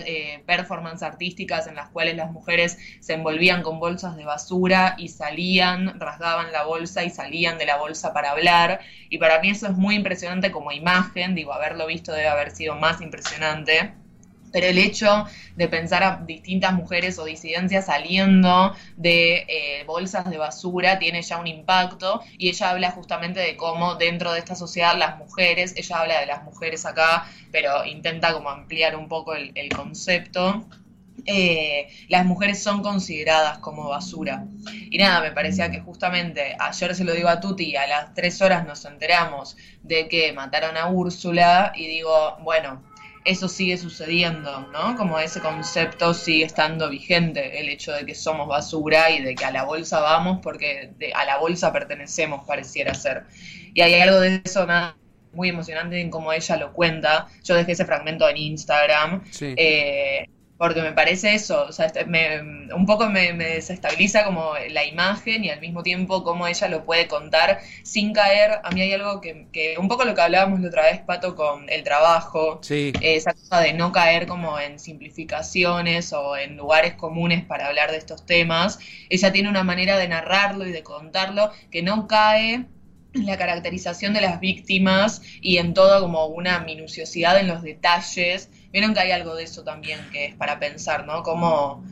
eh, 0.06 0.42
performance 0.46 1.02
artísticas 1.02 1.66
en 1.66 1.74
las 1.74 1.88
cuales 1.90 2.16
las 2.16 2.30
mujeres 2.30 2.78
se 3.00 3.14
envolvían 3.14 3.62
con 3.62 3.80
bolsas 3.80 4.16
de 4.16 4.24
basura 4.24 4.94
y 4.98 5.08
salían, 5.08 5.98
rasgaban 6.00 6.52
la 6.52 6.64
bolsa 6.64 7.04
y 7.04 7.10
salían 7.10 7.58
de 7.58 7.66
la 7.66 7.76
bolsa 7.76 8.12
para 8.12 8.30
hablar. 8.30 8.80
Y 9.10 9.18
para 9.18 9.40
mí 9.40 9.50
eso 9.50 9.66
es 9.66 9.74
muy 9.74 9.96
impresionante 9.96 10.50
como 10.50 10.72
imagen, 10.72 11.34
digo, 11.34 11.52
haberlo 11.52 11.86
visto 11.86 12.12
debe 12.12 12.28
haber 12.28 12.50
sido 12.50 12.74
más 12.76 13.00
impresionante 13.00 13.94
pero 14.54 14.68
el 14.68 14.78
hecho 14.78 15.26
de 15.56 15.66
pensar 15.66 16.04
a 16.04 16.22
distintas 16.24 16.72
mujeres 16.74 17.18
o 17.18 17.24
disidencias 17.24 17.86
saliendo 17.86 18.72
de 18.96 19.44
eh, 19.48 19.84
bolsas 19.84 20.30
de 20.30 20.38
basura 20.38 21.00
tiene 21.00 21.22
ya 21.22 21.38
un 21.38 21.48
impacto 21.48 22.22
y 22.38 22.50
ella 22.50 22.70
habla 22.70 22.92
justamente 22.92 23.40
de 23.40 23.56
cómo 23.56 23.96
dentro 23.96 24.32
de 24.32 24.38
esta 24.38 24.54
sociedad 24.54 24.96
las 24.96 25.18
mujeres, 25.18 25.74
ella 25.76 25.98
habla 25.98 26.20
de 26.20 26.26
las 26.26 26.44
mujeres 26.44 26.86
acá, 26.86 27.26
pero 27.50 27.84
intenta 27.84 28.32
como 28.32 28.48
ampliar 28.48 28.94
un 28.94 29.08
poco 29.08 29.34
el, 29.34 29.68
concepto. 29.74 30.64
Eh, 31.26 31.88
las 32.08 32.24
mujeres 32.24 32.62
son 32.62 32.80
consideradas 32.80 33.58
como 33.58 33.88
basura. 33.88 34.44
Y 34.88 34.98
nada, 34.98 35.20
me 35.20 35.32
parecía 35.32 35.68
que 35.72 35.80
justamente 35.80 36.54
ayer 36.60 36.94
se 36.94 37.02
lo 37.02 37.12
digo 37.12 37.28
a 37.28 37.40
Tuti, 37.40 37.74
a 37.74 37.88
las 37.88 38.14
tres 38.14 38.40
horas 38.40 38.64
nos 38.68 38.84
enteramos 38.84 39.56
de 39.82 40.06
que 40.06 40.32
mataron 40.32 40.76
a 40.76 40.86
Úrsula 40.86 41.72
y 41.74 41.88
digo, 41.88 42.36
bueno, 42.42 42.93
eso 43.24 43.48
sigue 43.48 43.78
sucediendo, 43.78 44.68
¿no? 44.72 44.96
Como 44.96 45.18
ese 45.18 45.40
concepto 45.40 46.12
sigue 46.12 46.44
estando 46.44 46.90
vigente, 46.90 47.60
el 47.60 47.68
hecho 47.68 47.92
de 47.92 48.04
que 48.04 48.14
somos 48.14 48.46
basura 48.46 49.10
y 49.10 49.22
de 49.22 49.34
que 49.34 49.44
a 49.44 49.50
la 49.50 49.64
bolsa 49.64 50.00
vamos 50.00 50.40
porque 50.42 50.92
a 51.14 51.24
la 51.24 51.38
bolsa 51.38 51.72
pertenecemos, 51.72 52.46
pareciera 52.46 52.94
ser. 52.94 53.24
Y 53.72 53.80
hay 53.80 53.94
algo 53.94 54.20
de 54.20 54.42
eso 54.44 54.66
nada, 54.66 54.96
muy 55.32 55.48
emocionante 55.48 56.00
en 56.00 56.10
cómo 56.10 56.32
ella 56.32 56.56
lo 56.56 56.72
cuenta. 56.72 57.26
Yo 57.42 57.54
dejé 57.54 57.72
ese 57.72 57.84
fragmento 57.84 58.28
en 58.28 58.36
Instagram. 58.36 59.24
Sí. 59.30 59.54
Eh, 59.56 60.28
porque 60.56 60.82
me 60.82 60.92
parece 60.92 61.34
eso, 61.34 61.66
o 61.68 61.72
sea, 61.72 61.86
este, 61.86 62.04
un 62.04 62.86
poco 62.86 63.08
me, 63.10 63.32
desestabiliza 63.32 64.24
como 64.24 64.52
la 64.70 64.84
imagen 64.84 65.44
y 65.44 65.50
al 65.50 65.60
mismo 65.60 65.82
tiempo 65.82 66.22
cómo 66.22 66.46
ella 66.46 66.68
lo 66.68 66.84
puede 66.84 67.08
contar 67.08 67.60
sin 67.82 68.12
caer. 68.12 68.60
A 68.62 68.70
mí 68.70 68.80
hay 68.80 68.92
algo 68.92 69.20
que, 69.20 69.48
que 69.52 69.76
un 69.78 69.88
poco 69.88 70.04
lo 70.04 70.14
que 70.14 70.20
hablábamos 70.20 70.60
la 70.60 70.68
otra 70.68 70.82
vez, 70.82 71.00
Pato, 71.00 71.34
con 71.34 71.68
el 71.70 71.82
trabajo, 71.82 72.60
esa 72.70 73.32
cosa 73.32 73.60
de 73.60 73.72
no 73.72 73.90
caer 73.90 74.26
como 74.26 74.58
en 74.60 74.78
simplificaciones 74.78 76.12
o 76.12 76.36
en 76.36 76.56
lugares 76.56 76.94
comunes 76.94 77.44
para 77.44 77.66
hablar 77.66 77.90
de 77.90 77.96
estos 77.96 78.24
temas. 78.24 78.78
Ella 79.10 79.32
tiene 79.32 79.48
una 79.48 79.64
manera 79.64 79.98
de 79.98 80.06
narrarlo 80.06 80.66
y 80.66 80.72
de 80.72 80.84
contarlo 80.84 81.50
que 81.70 81.82
no 81.82 82.06
cae 82.06 82.66
en 83.14 83.26
la 83.26 83.36
caracterización 83.36 84.12
de 84.12 84.20
las 84.20 84.40
víctimas 84.40 85.22
y 85.40 85.58
en 85.58 85.74
todo 85.74 86.00
como 86.00 86.26
una 86.26 86.60
minuciosidad 86.60 87.38
en 87.38 87.48
los 87.48 87.62
detalles 87.62 88.50
Vieron 88.74 88.92
que 88.92 88.98
hay 88.98 89.12
algo 89.12 89.36
de 89.36 89.44
eso 89.44 89.62
también 89.62 90.00
que 90.10 90.24
es 90.24 90.34
para 90.34 90.58
pensar, 90.58 91.06
¿no? 91.06 91.22
Cómo 91.22 91.84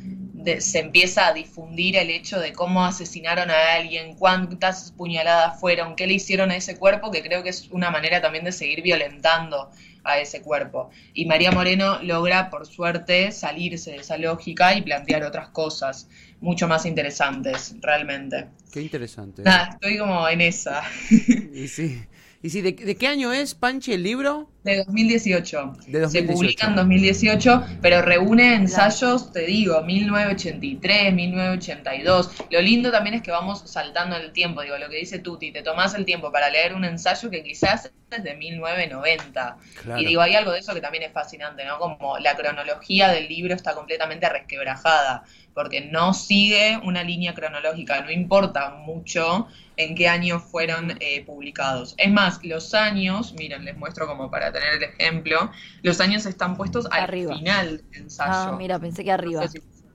se 0.59 0.81
empieza 0.81 1.29
a 1.29 1.33
difundir 1.33 1.95
el 1.97 2.11
hecho 2.11 2.41
de 2.41 2.53
cómo 2.53 2.85
asesinaron 2.85 3.53
a 3.53 3.75
alguien, 3.75 4.17
cuántas 4.17 4.91
puñaladas 4.91 5.61
fueron, 5.61 5.95
qué 5.95 6.09
le 6.09 6.15
hicieron 6.15 6.51
a 6.51 6.57
ese 6.57 6.77
cuerpo, 6.77 7.13
que 7.13 7.23
creo 7.23 7.45
que 7.45 7.51
es 7.51 7.69
una 7.71 7.93
manera 7.93 8.21
también 8.21 8.45
de 8.45 8.51
seguir 8.51 8.83
violentando 8.83 9.71
a 10.03 10.19
ese 10.19 10.43
cuerpo. 10.43 10.91
Y 11.15 11.27
María 11.27 11.53
Moreno 11.53 12.03
logra, 12.03 12.51
por 12.51 12.67
suerte, 12.67 13.31
salirse 13.31 13.93
de 13.93 13.99
esa 13.99 14.19
lógica 14.19 14.75
y 14.75 14.83
plantear 14.83 15.23
otras 15.23 15.51
cosas 15.51 16.09
mucho 16.41 16.67
más 16.67 16.85
interesantes, 16.85 17.77
realmente. 17.81 18.49
Qué 18.73 18.81
interesante. 18.81 19.43
Nada, 19.43 19.71
estoy 19.75 19.99
como 19.99 20.29
en 20.29 20.41
esa. 20.41 20.83
Y 21.55 21.69
sí. 21.69 22.03
¿Y 22.43 22.51
si 22.51 22.61
de, 22.61 22.75
qué 22.75 23.07
año 23.07 23.33
es, 23.33 23.55
Panchi, 23.55 23.93
el 23.93 24.03
libro? 24.03 24.51
De 24.65 24.77
2018. 24.77 25.73
Se 26.09 26.23
publica 26.23 26.69
en 26.69 26.77
2018, 26.77 27.67
pero 27.83 28.01
reúne 28.01 28.55
ensayos, 28.55 29.33
te 29.33 29.41
digo, 29.41 29.83
1983, 29.83 31.13
1982. 31.13 32.31
Lo 32.49 32.61
lindo 32.61 32.93
también 32.93 33.15
es 33.15 33.23
que 33.23 33.33
vamos 33.33 33.63
saltando 33.67 34.17
el 34.17 34.33
tiempo, 34.33 34.63
digo, 34.63 34.79
lo 34.79 34.89
que 34.89 34.99
dice 34.99 35.19
Tuti, 35.19 35.51
te 35.51 35.63
tomás 35.63 35.95
el 35.95 36.05
tiempo 36.05 36.31
para 36.31 36.49
leer 36.49 36.75
un 36.75 36.85
ensayo 36.85 37.29
que 37.29 37.43
quizás 37.43 37.91
es 38.11 38.23
de 38.23 38.35
1990. 38.35 39.57
Y 39.99 40.05
digo, 40.05 40.21
hay 40.21 40.35
algo 40.35 40.53
de 40.53 40.61
eso 40.61 40.75
que 40.75 40.81
también 40.81 41.05
es 41.05 41.13
fascinante, 41.13 41.65
¿no? 41.65 41.79
Como 41.79 42.19
la 42.19 42.37
cronología 42.37 43.09
del 43.09 43.29
libro 43.29 43.55
está 43.55 43.75
completamente 43.75 44.29
resquebrajada, 44.29 45.25
porque 45.55 45.81
no 45.81 46.15
sigue 46.15 46.79
una 46.85 47.03
línea 47.03 47.35
cronológica, 47.35 48.01
no 48.03 48.11
importa 48.11 48.71
mucho 48.71 49.49
en 49.77 49.95
qué 49.95 50.09
año 50.09 50.41
fueron 50.41 50.97
eh, 51.01 51.25
publicados. 51.25 51.95
Es 51.99 52.11
más, 52.11 52.43
los 52.45 52.75
años, 52.75 53.35
miren, 53.35 53.65
les 53.65 53.77
muestro 53.77 54.07
como 54.07 54.31
para 54.31 54.52
tener 54.53 54.75
el 54.75 54.83
ejemplo, 54.85 55.51
los 55.83 56.01
años 56.01 56.27
están 56.27 56.57
puestos 56.57 56.87
al 56.91 57.11
final 57.11 57.37
del 57.37 57.85
ensayo. 57.93 58.33
Ah, 58.33 58.57
mira, 58.59 58.79
pensé 58.79 59.05
que 59.05 59.13
arriba. 59.13 59.45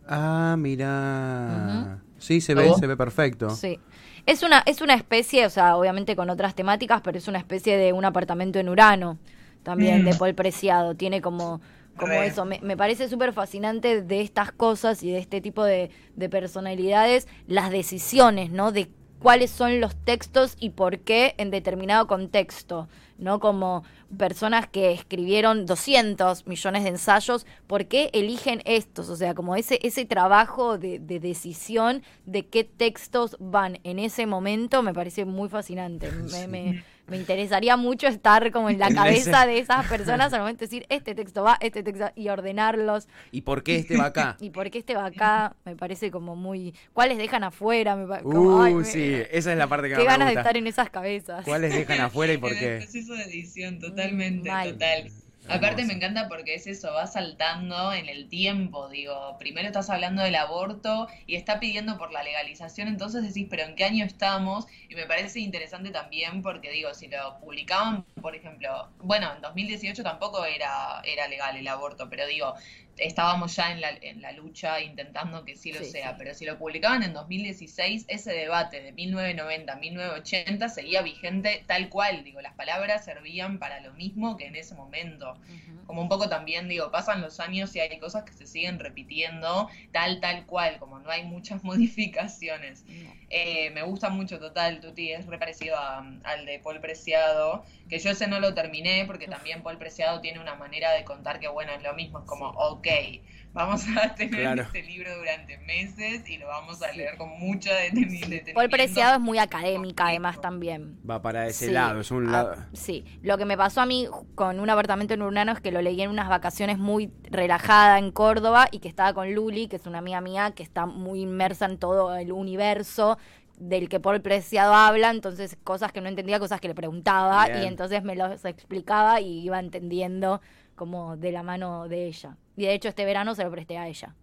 ah, 0.08 0.56
mira. 0.58 2.02
Sí, 2.18 2.42
se 2.42 2.56
ve, 2.56 2.72
se 2.80 2.88
ve 2.88 2.98
perfecto. 2.98 3.50
Sí. 3.50 3.80
Es 4.26 4.44
una, 4.44 4.62
es 4.66 4.82
una 4.82 4.96
especie, 4.96 5.46
o 5.46 5.50
sea, 5.50 5.78
obviamente 5.78 6.16
con 6.16 6.30
otras 6.30 6.54
temáticas, 6.54 7.02
pero 7.02 7.18
es 7.18 7.28
una 7.28 7.38
especie 7.38 7.78
de 7.78 7.94
un 7.94 8.04
apartamento 8.04 8.60
en 8.60 8.68
Urano, 8.68 9.18
también, 9.64 10.04
de 10.04 10.14
mm. 10.14 10.18
Paul 10.18 10.34
Preciado. 10.34 10.96
Tiene 10.96 11.22
como 11.22 11.62
como 11.98 12.14
eso. 12.14 12.46
Me, 12.46 12.60
me 12.62 12.78
parece 12.78 13.10
súper 13.10 13.34
fascinante 13.34 14.02
de 14.02 14.22
estas 14.22 14.52
cosas 14.52 15.04
y 15.04 15.12
de 15.12 15.18
este 15.18 15.42
tipo 15.42 15.64
de, 15.64 15.90
de, 16.16 16.30
personalidades, 16.30 17.28
las 17.48 17.72
decisiones, 17.72 18.52
¿no? 18.52 18.72
De 18.72 18.88
cuáles 19.20 19.52
son 19.52 19.82
los 19.82 19.96
textos 19.96 20.56
y 20.60 20.72
por 20.72 21.00
qué 21.00 21.36
en 21.38 21.52
determinado 21.52 22.08
contexto, 22.08 22.88
¿no? 23.18 23.40
Como 23.40 23.84
personas 24.18 24.68
que 24.68 24.92
escribieron 24.92 25.66
200 25.66 26.48
millones 26.48 26.84
de 26.84 26.90
ensayos, 26.90 27.46
¿por 27.68 27.86
qué 27.86 28.10
eligen 28.14 28.62
estos? 28.66 29.10
O 29.10 29.16
sea, 29.16 29.34
como 29.34 29.56
ese, 29.56 29.80
ese 29.84 30.06
trabajo 30.06 30.78
de, 30.78 31.00
de 31.00 31.20
decisión 31.20 32.04
de 32.26 32.46
qué 32.46 32.64
textos 32.64 33.36
van 33.40 33.80
en 33.84 34.00
ese 34.00 34.26
momento 34.26 34.84
me 34.84 34.94
parece 34.94 35.26
muy 35.26 35.50
fascinante. 35.50 36.12
Me, 36.12 36.48
me, 36.48 36.84
me 37.08 37.18
interesaría 37.18 37.78
mucho 37.78 38.08
estar 38.08 38.52
como 38.52 38.70
en 38.70 38.80
la 38.80 38.90
cabeza 38.94 39.46
de 39.46 39.60
esas 39.60 39.88
personas 39.88 40.34
al 40.34 40.42
momento 40.42 40.60
de 40.60 40.66
decir, 40.68 40.86
este 40.90 41.16
texto 41.16 41.44
va, 41.44 41.58
este 41.60 41.84
texto 41.84 42.06
va, 42.06 42.14
y 42.16 42.30
ordenarlos. 42.30 43.08
¿Y 43.32 43.42
por 43.42 43.64
qué 43.64 43.78
este 43.78 43.98
va 43.98 44.06
acá? 44.06 44.38
y 44.42 44.50
por 44.50 44.70
qué 44.70 44.80
este 44.80 44.96
va 44.96 45.06
acá, 45.06 45.56
me 45.66 45.76
parece 45.76 46.12
como 46.12 46.36
muy... 46.36 46.74
¿Cuáles 46.94 47.18
dejan 47.18 47.44
afuera? 47.44 47.96
Me 47.96 48.06
uh, 48.24 48.84
sí, 48.84 49.22
esa 49.32 49.52
es 49.52 49.58
la 49.58 49.68
parte 49.68 49.90
que 49.90 49.96
Qué 49.96 50.04
ganas 50.04 50.28
de 50.28 50.36
estar 50.36 50.56
en 50.58 50.68
esas 50.68 50.90
cabezas. 50.90 51.44
¿Cuáles 51.46 51.74
dejan 51.74 52.02
afuera 52.02 52.34
y 52.34 52.38
por 52.38 52.52
qué? 52.52 52.78
El 52.78 52.84
proceso 52.84 53.14
de 53.14 53.24
edición, 53.24 53.80
totalmente, 53.80 54.50
total. 54.50 55.12
Aparte 55.50 55.86
me 55.86 55.94
encanta 55.94 56.28
porque 56.28 56.56
es 56.56 56.68
eso, 56.68 56.94
va 56.94 57.08
saltando 57.08 57.94
en 57.94 58.10
el 58.10 58.28
tiempo, 58.28 58.90
digo, 58.90 59.38
primero 59.40 59.68
estás 59.68 59.90
hablando 59.90 60.22
del 60.22 60.36
aborto 60.36 61.08
y 61.26 61.36
está 61.36 61.60
pidiendo 61.60 61.98
por 61.98 62.12
la 62.12 62.24
legalización, 62.24 62.88
entonces 62.88 63.24
decís, 63.24 63.48
pero 63.50 63.64
¿en 63.64 63.76
qué 63.76 63.86
año 63.86 64.06
estamos? 64.06 64.66
Y 64.90 64.96
me 64.96 65.06
parece 65.06 65.40
interesante 65.40 65.92
también 65.92 66.42
porque 66.42 66.72
digo, 66.72 66.94
si 66.94 67.08
lo 67.08 67.40
publicaban, 67.40 68.06
por 68.22 68.36
ejemplo, 68.36 68.90
bueno, 69.00 69.34
en 69.34 69.42
2018 69.42 70.04
tampoco 70.04 70.44
era, 70.46 71.02
era 71.06 71.28
legal 71.28 71.56
el 71.56 71.68
aborto, 71.68 72.10
pero 72.10 72.28
digo, 72.28 72.54
estábamos 72.98 73.56
ya 73.56 73.72
en 73.72 73.82
la, 73.82 73.90
en 74.02 74.22
la 74.22 74.32
lucha 74.32 74.82
intentando 74.82 75.46
que 75.46 75.56
sí 75.56 75.72
lo 75.72 75.84
sea, 75.84 76.18
pero 76.18 76.34
si 76.34 76.46
lo 76.46 76.58
publicaban 76.58 77.04
en 77.04 77.14
2016, 77.14 78.06
ese 78.08 78.32
debate 78.32 78.82
de 78.82 78.92
1990 78.92 79.76
1980 79.76 80.70
seguía 80.70 81.02
vigente 81.02 81.64
tal 81.68 81.90
cual, 81.90 82.24
digo, 82.24 82.42
las 82.42 82.54
palabras 82.54 83.06
servían 83.06 83.60
para 83.60 83.80
lo 83.80 83.94
mismo 83.94 84.38
que 84.38 84.48
en 84.48 84.56
ese 84.56 84.76
momento. 84.76 85.38
Como 85.86 86.02
un 86.02 86.10
poco 86.10 86.28
también, 86.28 86.68
digo, 86.68 86.92
pasan 86.92 87.22
los 87.22 87.40
años 87.40 87.74
y 87.76 87.80
hay 87.80 87.98
cosas 88.00 88.24
que 88.24 88.34
se 88.34 88.46
siguen 88.46 88.78
repitiendo 88.80 89.70
tal, 89.94 90.20
tal 90.20 90.46
cual, 90.46 90.80
como 90.80 91.00
no 91.00 91.10
hay 91.10 91.24
muchas 91.24 91.64
modificaciones. 91.64 92.84
Eh, 93.30 93.72
me 93.72 93.84
gusta 93.84 94.10
mucho 94.10 94.40
Total, 94.40 94.80
Tuti, 94.80 95.12
es 95.12 95.26
re 95.26 95.38
parecido 95.38 95.78
al 95.78 96.46
de 96.46 96.60
Paul 96.60 96.80
Preciado, 96.80 97.64
que 97.90 98.00
yo 98.00 98.12
ese 98.12 98.28
no 98.28 98.40
lo 98.40 98.54
terminé 98.54 99.04
porque 99.06 99.28
también 99.28 99.64
Paul 99.64 99.78
Preciado 99.78 100.22
tiene 100.22 100.40
una 100.40 100.56
manera 100.56 100.92
de 100.92 101.04
contar 101.04 101.40
que, 101.40 101.48
bueno, 101.48 101.72
es 101.74 101.84
lo 101.84 101.94
mismo, 101.94 102.20
es 102.20 102.26
como, 102.26 102.48
ok, 102.50 102.87
ok, 102.88 103.22
vamos 103.54 103.84
a 103.98 104.14
tener 104.16 104.40
Claro. 104.42 104.62
este 104.64 104.84
libro 104.84 105.16
durante 105.18 105.58
meses 105.60 106.30
y 106.30 106.38
lo 106.38 106.48
vamos 106.48 106.82
a 106.84 106.92
leer 106.92 107.18
con 107.18 107.30
deten- 107.30 107.62
detenimiento. 107.94 108.52
Paul 108.54 108.70
Preciado 108.70 109.16
es 109.16 109.20
muy 109.20 109.40
académica 109.40 110.08
además 110.08 110.40
también. 110.42 111.00
Va 111.10 111.22
para 111.22 111.48
ese 111.48 111.68
Sí. 111.68 111.72
lado, 111.72 112.00
es 112.02 112.12
un 112.12 112.28
Ah, 112.30 112.32
lado. 112.32 112.56
sí, 112.74 113.04
lo 113.22 113.38
que 113.38 113.46
me 113.46 113.58
pasó 113.58 113.82
a 113.82 113.86
mí 113.86 114.08
con 114.36 114.60
un 114.60 114.70
apartamento 114.70 115.14
en 115.14 115.22
Urnano 115.22 115.52
es 115.54 115.60
que 115.60 115.72
lo 115.72 115.82
leí 115.82 116.02
en 116.02 116.10
unas 116.10 116.30
vacaciones 116.30 116.78
muy 116.78 117.12
relajada 117.32 117.98
en 118.00 118.12
Córdoba 118.12 118.68
y 118.72 118.80
que 118.80 118.88
estaba 118.90 119.14
con 119.14 119.34
Luli, 119.34 119.68
que 119.68 119.78
es 119.78 119.86
una 119.88 120.00
amiga 120.00 120.22
mía 120.22 120.52
que 120.52 120.64
está 120.64 120.86
muy 120.86 121.22
inmersa 121.22 121.66
en 121.66 121.78
todo 121.78 122.16
el 122.16 122.32
universo 122.32 123.18
del 123.60 123.90
que 123.90 124.00
Paul 124.00 124.22
Preciado 124.22 124.76
habla, 124.76 125.10
entonces 125.10 125.58
cosas 125.64 125.92
que 125.92 126.00
no 126.00 126.08
entendía, 126.10 126.38
cosas 126.38 126.62
que 126.62 126.68
le 126.68 126.76
preguntaba 126.76 127.48
Bien. 127.48 127.64
y 127.64 127.66
entonces 127.66 128.04
me 128.04 128.16
los 128.16 128.46
explicaba 128.46 129.20
y 129.20 129.40
iba 129.40 129.60
entendiendo 129.60 130.42
como 130.76 131.18
de 131.18 131.32
la 131.32 131.42
mano 131.42 131.88
de 131.88 132.06
ella. 132.06 132.38
Y 132.58 132.66
de 132.66 132.74
hecho 132.74 132.90
este 132.90 133.06
verano 133.06 133.34
se 133.36 133.44
lo 133.46 133.52
presté 133.52 133.78
a 133.78 133.88
ella. 133.88 134.14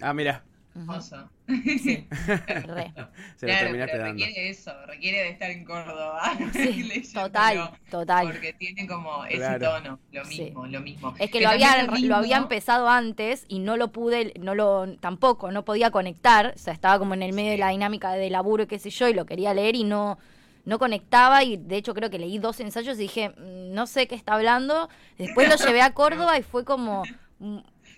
Ah, 0.00 0.14
mira, 0.14 0.44
Hermoso. 0.76 1.28
Re. 1.48 2.92
se 3.36 3.46
lo 3.46 3.52
Claro, 3.52 3.70
pero 3.90 4.04
requiere 4.04 4.48
eso, 4.50 4.72
requiere 4.86 5.18
de 5.24 5.28
estar 5.30 5.50
en 5.50 5.64
Córdoba. 5.64 6.22
Sí, 6.52 7.02
total, 7.14 7.70
total. 7.90 8.26
Porque 8.28 8.52
tiene 8.52 8.86
como 8.86 9.24
ese 9.24 9.38
Claro. 9.38 9.72
tono, 9.82 10.00
lo 10.12 10.24
Sí. 10.26 10.42
mismo, 10.42 10.66
lo 10.66 10.80
mismo. 10.80 11.14
Es 11.18 11.30
que 11.30 11.38
Que 11.38 11.40
lo 11.44 11.48
había, 11.50 11.74
también 11.86 12.04
es 12.04 12.08
lo 12.08 12.16
había 12.16 12.36
empezado 12.36 12.88
antes 12.88 13.44
y 13.48 13.58
no 13.58 13.76
lo 13.76 13.90
pude, 13.90 14.34
no 14.38 14.54
lo, 14.54 14.96
tampoco, 14.98 15.50
no 15.50 15.64
podía 15.64 15.90
conectar, 15.90 16.52
o 16.54 16.58
sea, 16.58 16.72
estaba 16.74 16.98
como 16.98 17.14
en 17.14 17.22
el 17.22 17.32
medio 17.32 17.50
de 17.52 17.58
la 17.58 17.70
dinámica 17.70 18.12
de 18.12 18.30
laburo 18.30 18.64
y 18.64 18.66
qué 18.66 18.78
sé 18.78 18.90
yo, 18.90 19.08
y 19.08 19.14
lo 19.14 19.26
quería 19.26 19.54
leer 19.54 19.74
y 19.74 19.82
no, 19.84 20.18
no 20.64 20.78
conectaba, 20.78 21.42
y 21.42 21.56
de 21.56 21.76
hecho 21.76 21.94
creo 21.94 22.10
que 22.10 22.18
leí 22.20 22.38
dos 22.38 22.60
ensayos 22.60 22.96
y 22.98 23.02
dije, 23.02 23.30
"Mm, 23.30 23.72
no 23.74 23.86
sé 23.88 24.06
qué 24.06 24.14
está 24.14 24.34
hablando, 24.34 24.88
después 25.16 25.48
lo 25.48 25.56
llevé 25.56 25.80
a 25.82 25.94
Córdoba 25.94 26.38
y 26.38 26.42
fue 26.42 26.64
como, 26.64 27.02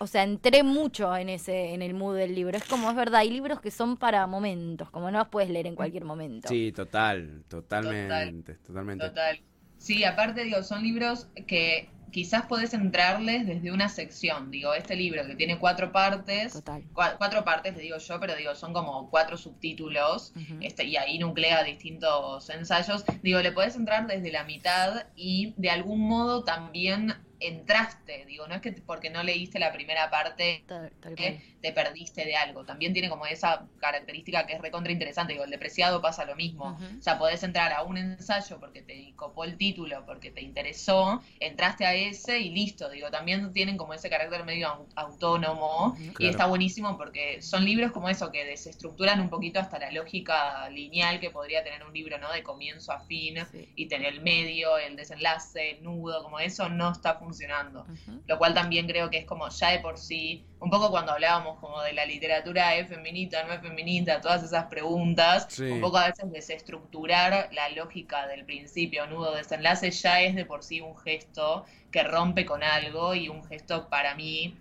o 0.00 0.06
sea, 0.06 0.22
entré 0.22 0.62
mucho 0.62 1.14
en 1.14 1.28
ese, 1.28 1.74
en 1.74 1.82
el 1.82 1.92
mood 1.94 2.16
del 2.16 2.34
libro, 2.34 2.56
es 2.56 2.64
como, 2.64 2.88
es 2.90 2.96
verdad, 2.96 3.20
hay 3.20 3.30
libros 3.30 3.60
que 3.60 3.70
son 3.70 3.96
para 3.98 4.26
momentos, 4.26 4.90
como 4.90 5.10
no 5.10 5.18
los 5.18 5.28
puedes 5.28 5.50
leer 5.50 5.66
en 5.66 5.74
cualquier 5.76 6.04
momento. 6.06 6.48
Sí, 6.48 6.72
total, 6.72 7.44
totalmente, 7.48 8.54
totalmente. 8.54 9.08
Total. 9.08 9.40
Sí, 9.78 10.04
aparte, 10.04 10.44
digo, 10.44 10.62
son 10.62 10.82
libros 10.82 11.28
que 11.46 11.88
quizás 12.10 12.46
podés 12.46 12.74
entrarles 12.74 13.46
desde 13.46 13.70
una 13.72 13.88
sección. 13.88 14.50
Digo, 14.50 14.74
este 14.74 14.96
libro 14.96 15.24
que 15.26 15.36
tiene 15.36 15.58
cuatro 15.58 15.92
partes, 15.92 16.54
Total. 16.54 16.82
cua- 16.92 17.16
cuatro 17.18 17.44
partes, 17.44 17.76
le 17.76 17.82
digo 17.82 17.98
yo, 17.98 18.18
pero 18.18 18.34
digo, 18.36 18.54
son 18.54 18.72
como 18.72 19.08
cuatro 19.10 19.36
subtítulos, 19.36 20.32
este, 20.60 20.84
y 20.84 20.96
ahí 20.96 21.18
nuclea 21.18 21.62
distintos 21.62 22.50
ensayos. 22.50 23.04
Digo, 23.22 23.40
le 23.40 23.52
podés 23.52 23.76
entrar 23.76 24.06
desde 24.06 24.32
la 24.32 24.44
mitad 24.44 25.06
y 25.14 25.54
de 25.56 25.70
algún 25.70 26.00
modo 26.00 26.42
también 26.42 27.14
entraste. 27.40 28.24
Digo, 28.26 28.46
no 28.46 28.54
es 28.54 28.60
que 28.60 28.72
porque 28.72 29.10
no 29.10 29.22
leíste 29.22 29.58
la 29.58 29.72
primera 29.72 30.10
parte 30.10 30.62
Tal- 30.66 30.90
tal 31.00 31.14
cual. 31.14 31.16
que 31.16 31.42
te 31.60 31.72
perdiste 31.72 32.24
de 32.24 32.36
algo. 32.36 32.64
También 32.64 32.92
tiene 32.92 33.08
como 33.08 33.26
esa 33.26 33.66
característica 33.80 34.46
que 34.46 34.54
es 34.54 34.60
recontra 34.60 34.92
interesante. 34.92 35.32
Digo, 35.32 35.44
el 35.44 35.50
depreciado 35.50 36.00
pasa 36.00 36.24
lo 36.24 36.36
mismo. 36.36 36.78
O 36.98 37.02
sea, 37.02 37.18
podés 37.18 37.42
entrar 37.42 37.72
a 37.72 37.82
un 37.82 37.96
ensayo 37.98 38.58
porque 38.60 38.82
te 38.82 39.12
copó 39.16 39.44
el 39.44 39.56
título, 39.56 40.04
porque 40.06 40.30
te 40.30 40.40
interesó, 40.42 41.22
entraste 41.40 41.84
a 41.86 41.94
ese 41.94 42.38
y 42.40 42.50
listo. 42.50 42.88
Digo, 42.90 43.10
también 43.10 43.52
tienen 43.52 43.76
como 43.76 43.94
ese 43.94 44.08
carácter 44.10 44.44
medio 44.44 44.68
au- 44.68 44.86
autónomo 44.94 45.96
y 45.98 46.08
Claro. 46.10 46.30
está 46.30 46.46
buenísimo 46.46 46.96
porque 46.96 47.42
son 47.42 47.64
libros 47.64 47.92
como 47.92 48.08
eso 48.08 48.30
que 48.30 48.44
desestructuran 48.44 49.20
un 49.20 49.28
poquito 49.30 49.60
hasta 49.60 49.78
la 49.78 49.90
lógica 49.90 50.68
lineal 50.70 51.20
que 51.20 51.30
podría 51.30 51.62
tener 51.64 51.84
un 51.84 51.92
libro, 51.92 52.18
¿no? 52.18 52.30
De 52.32 52.42
comienzo 52.42 52.92
a 52.92 53.00
fin 53.00 53.36
Sí. 53.52 53.68
y 53.76 53.86
tener 53.86 54.14
el 54.14 54.20
medio, 54.22 54.78
el 54.78 54.96
desenlace, 54.96 55.72
el 55.72 55.82
nudo, 55.82 56.22
como 56.22 56.38
eso 56.40 56.68
no 56.68 56.90
está 56.92 57.14
funcionando 57.14 57.29
Ujú. 57.30 58.22
lo 58.26 58.38
cual 58.38 58.54
también 58.54 58.86
creo 58.86 59.10
que 59.10 59.18
es 59.18 59.24
como 59.24 59.48
ya 59.48 59.70
de 59.70 59.80
por 59.80 59.98
sí, 59.98 60.44
un 60.60 60.70
poco 60.70 60.90
cuando 60.90 61.12
hablábamos 61.12 61.58
como 61.58 61.82
de 61.82 61.92
la 61.92 62.04
literatura 62.04 62.76
es 62.76 62.88
feminista, 62.88 63.42
no 63.44 63.52
es 63.52 63.60
feminista, 63.60 64.20
todas 64.20 64.42
esas 64.42 64.66
preguntas, 64.66 65.46
Sí. 65.50 65.64
un 65.64 65.80
poco 65.80 65.98
a 65.98 66.06
veces 66.06 66.30
desestructurar 66.30 67.48
la 67.52 67.68
lógica 67.70 68.26
del 68.26 68.44
principio, 68.44 69.06
nudo, 69.06 69.34
desenlace, 69.34 69.90
ya 69.90 70.22
es 70.22 70.34
de 70.34 70.44
por 70.44 70.62
sí 70.62 70.80
un 70.80 70.96
gesto 70.98 71.64
que 71.90 72.02
rompe 72.04 72.44
con 72.46 72.62
algo 72.62 73.14
y 73.14 73.28
un 73.28 73.42
gesto 73.44 73.88
para 73.88 74.14
mí, 74.14 74.54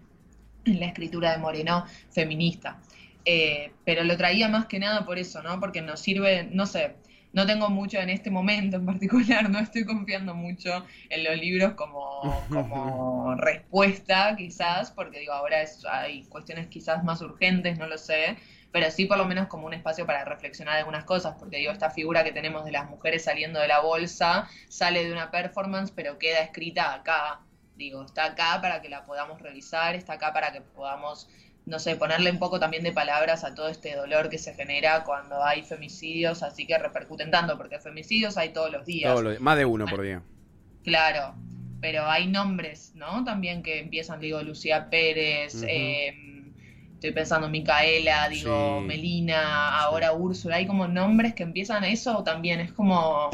en 0.66 0.80
la 0.80 0.88
escritura 0.88 1.32
de 1.32 1.38
Moreno, 1.38 1.86
feminista. 2.12 2.80
Eh, 3.26 3.72
pero 3.86 4.04
lo 4.04 4.18
traía 4.18 4.48
más 4.50 4.66
que 4.66 4.80
nada 4.80 5.06
por 5.06 5.20
eso, 5.20 5.42
¿no? 5.44 5.60
Porque 5.60 5.82
nos 5.82 6.00
sirve, 6.00 6.44
no 6.52 6.66
sé, 6.66 6.96
no 7.32 7.46
tengo 7.46 7.70
mucho 7.70 8.00
en 8.00 8.10
este 8.10 8.32
momento 8.32 8.78
en 8.78 8.86
particular, 8.86 9.50
no 9.50 9.60
estoy 9.60 9.86
confiando 9.86 10.34
mucho 10.34 10.86
en 11.10 11.24
los 11.24 11.38
libros 11.38 11.74
como, 11.74 12.44
como 12.50 13.36
respuesta, 13.38 14.36
quizás, 14.36 14.92
porque 14.92 15.20
digo, 15.20 15.34
ahora 15.34 15.62
es, 15.62 15.86
hay 15.86 16.24
cuestiones 16.24 16.68
quizás 16.68 17.04
más 17.04 17.22
urgentes, 17.22 17.78
no 17.78 17.88
lo 17.88 17.98
sé, 17.98 18.38
pero 18.72 18.90
sí 18.92 19.06
por 19.06 19.18
lo 19.18 19.26
menos 19.26 19.48
como 19.48 19.68
un 19.68 19.74
espacio 19.74 20.06
para 20.06 20.26
reflexionar 20.26 20.78
algunas 20.78 21.04
cosas, 21.04 21.36
porque 21.40 21.58
digo, 21.58 21.72
esta 21.72 21.90
figura 21.90 22.24
que 22.24 22.32
tenemos 22.32 22.66
de 22.66 22.72
las 22.72 22.90
mujeres 22.90 23.24
saliendo 23.24 23.60
de 23.60 23.68
la 23.68 23.82
bolsa 23.82 24.48
sale 24.68 25.06
de 25.06 25.12
una 25.12 25.32
performance, 25.32 25.92
pero 25.92 26.18
queda 26.18 26.40
escrita 26.40 26.94
acá. 26.94 27.42
Digo, 27.76 28.04
está 28.04 28.26
acá 28.26 28.60
para 28.62 28.82
que 28.82 28.90
la 28.90 29.06
podamos 29.06 29.42
revisar, 29.42 29.96
está 29.96 30.14
acá 30.14 30.34
para 30.34 30.52
que 30.52 30.60
podamos 30.60 31.30
no 31.70 31.78
sé, 31.80 31.96
ponerle 31.96 32.32
un 32.32 32.40
poco 32.40 32.60
también 32.60 32.84
de 32.84 32.92
palabras 32.92 33.44
a 33.44 33.54
todo 33.54 33.70
este 33.70 33.96
dolor 33.96 34.30
que 34.30 34.38
se 34.40 34.54
genera 34.56 35.04
cuando 35.04 35.44
hay 35.44 35.62
femicidios, 35.62 36.42
así 36.44 36.66
que 36.66 36.78
repercuten 36.78 37.30
tanto, 37.32 37.58
porque 37.58 37.80
femicidios 37.80 38.38
hay 38.38 38.50
todos 38.50 38.72
los 38.72 38.86
días. 38.86 39.14
Todo 39.14 39.22
lo- 39.22 39.40
más 39.40 39.56
de 39.58 39.66
uno 39.66 39.86
por 39.86 40.02
día. 40.02 40.24
Claro, 40.84 41.36
pero 41.80 42.10
hay 42.10 42.28
nombres, 42.28 42.94
¿no? 42.96 43.24
También 43.24 43.62
que 43.62 43.80
empiezan, 43.80 44.20
digo, 44.20 44.42
Lucía 44.42 44.90
Pérez, 44.90 45.64
eh, 45.68 46.14
estoy 46.96 47.12
pensando 47.12 47.46
en 47.46 47.52
Micaela, 47.52 48.28
digo, 48.30 48.80
Sí. 48.82 48.86
Melina, 48.88 49.78
ahora 49.80 50.12
Úrsula, 50.14 50.56
hay 50.58 50.66
como 50.68 50.88
nombres 50.88 51.36
que 51.36 51.44
empiezan 51.44 51.84
eso 51.84 52.24
también, 52.24 52.60
es 52.60 52.72
como, 52.74 53.30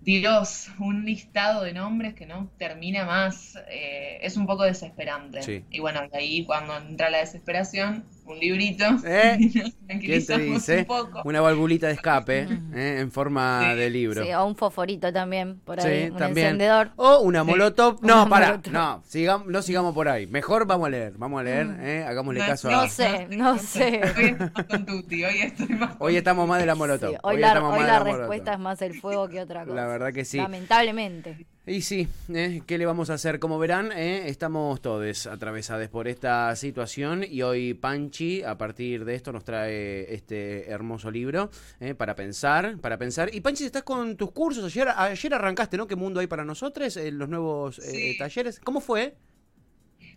Dios, 0.00 0.68
un 0.78 1.04
listado 1.04 1.62
de 1.62 1.74
nombres 1.74 2.14
que 2.14 2.24
no 2.24 2.50
termina 2.56 3.04
más, 3.04 3.56
eh, 3.68 4.18
es 4.22 4.36
un 4.36 4.46
poco 4.46 4.64
desesperante. 4.64 5.42
Sí. 5.42 5.64
Y 5.70 5.80
bueno, 5.80 6.00
ahí 6.12 6.44
cuando 6.46 6.76
entra 6.76 7.10
la 7.10 7.18
desesperación, 7.18 8.04
un 8.30 8.38
librito, 8.38 8.84
¿Eh? 9.04 9.36
nos 9.40 9.52
¿Quién 9.52 9.64
te 9.72 9.86
tranquilizamos 9.86 10.46
dice? 10.46 10.78
un 10.78 10.84
poco. 10.84 11.22
Una 11.24 11.40
valvulita 11.40 11.88
de 11.88 11.94
escape 11.94 12.46
¿eh? 12.74 12.98
en 13.00 13.10
forma 13.10 13.70
Sí. 13.72 13.76
de 13.78 13.90
libro. 13.90 14.24
Sí, 14.24 14.32
o 14.32 14.44
un 14.46 14.56
fosforito 14.56 15.12
también, 15.12 15.60
por 15.64 15.80
ahí, 15.80 16.04
Sí, 16.06 16.10
un 16.10 16.16
también. 16.18 16.46
encendedor. 16.46 16.90
O 16.96 17.20
una 17.20 17.44
molotov. 17.44 17.98
No, 18.02 18.22
Una 18.22 18.30
para. 18.30 18.46
molotov. 18.48 18.72
No, 18.72 19.02
sigamos, 19.06 19.46
no 19.48 19.62
sigamos 19.62 19.94
por 19.94 20.08
ahí. 20.08 20.26
Mejor 20.26 20.66
vamos 20.66 20.86
a 20.86 20.90
leer. 20.90 21.12
Vamos 21.16 21.40
a 21.40 21.44
leer. 21.44 21.66
¿eh? 21.80 22.04
Hagámosle 22.06 22.40
No, 22.40 22.46
caso 22.46 22.68
a. 22.68 22.72
No 22.72 22.88
sé, 22.88 23.26
no 23.30 23.58
sé. 23.58 24.00
Hoy 24.00 24.10
estoy 24.10 24.32
más 24.38 24.66
con 24.66 24.86
hoy 24.90 25.40
estoy 25.42 25.68
más 25.76 25.90
Hoy 25.98 26.16
estamos 26.16 26.48
más 26.48 26.60
de 26.60 26.66
la 26.66 26.74
molotov. 26.74 27.10
Sí, 27.10 27.16
hoy, 27.22 27.34
Hoy 27.34 27.40
la, 27.40 27.48
estamos 27.48 27.74
hoy 27.78 27.84
la 27.86 27.98
molotov. 27.98 28.18
respuesta 28.18 28.52
es 28.54 28.58
más 28.58 28.82
el 28.82 29.00
fuego 29.00 29.28
que 29.28 29.40
otra 29.40 29.64
cosa. 29.64 29.74
La 29.74 29.86
verdad 29.86 30.12
que 30.12 30.24
sí. 30.24 30.36
Lamentablemente. 30.38 31.46
Y 31.66 31.82
sí, 31.82 32.08
¿eh? 32.32 32.62
¿qué 32.66 32.78
le 32.78 32.86
vamos 32.86 33.10
a 33.10 33.14
hacer? 33.14 33.38
Como 33.38 33.58
verán, 33.58 33.92
¿eh? 33.92 34.28
estamos 34.28 34.80
todos 34.80 35.26
atravesados 35.26 35.88
por 35.88 36.08
esta 36.08 36.56
situación 36.56 37.22
y 37.28 37.42
hoy 37.42 37.74
Panchi, 37.74 38.42
a 38.42 38.56
partir 38.56 39.04
de 39.04 39.14
esto, 39.14 39.30
nos 39.30 39.44
trae 39.44 40.12
este 40.12 40.68
hermoso 40.70 41.10
libro 41.10 41.50
¿eh? 41.78 41.94
para 41.94 42.16
pensar, 42.16 42.78
para 42.78 42.96
pensar. 42.98 43.32
Y 43.34 43.42
Panchi, 43.42 43.66
estás 43.66 43.82
con 43.82 44.16
tus 44.16 44.32
cursos. 44.32 44.64
Ayer, 44.64 44.88
ayer 44.88 45.34
arrancaste, 45.34 45.76
¿no? 45.76 45.86
¿Qué 45.86 45.96
mundo 45.96 46.18
hay 46.20 46.26
para 46.26 46.44
nosotros? 46.44 46.96
en 46.96 47.18
los 47.18 47.28
nuevos 47.28 47.78
eh, 47.78 48.12
Sí. 48.12 48.18
talleres. 48.18 48.58
¿Cómo 48.60 48.80
fue? 48.80 49.14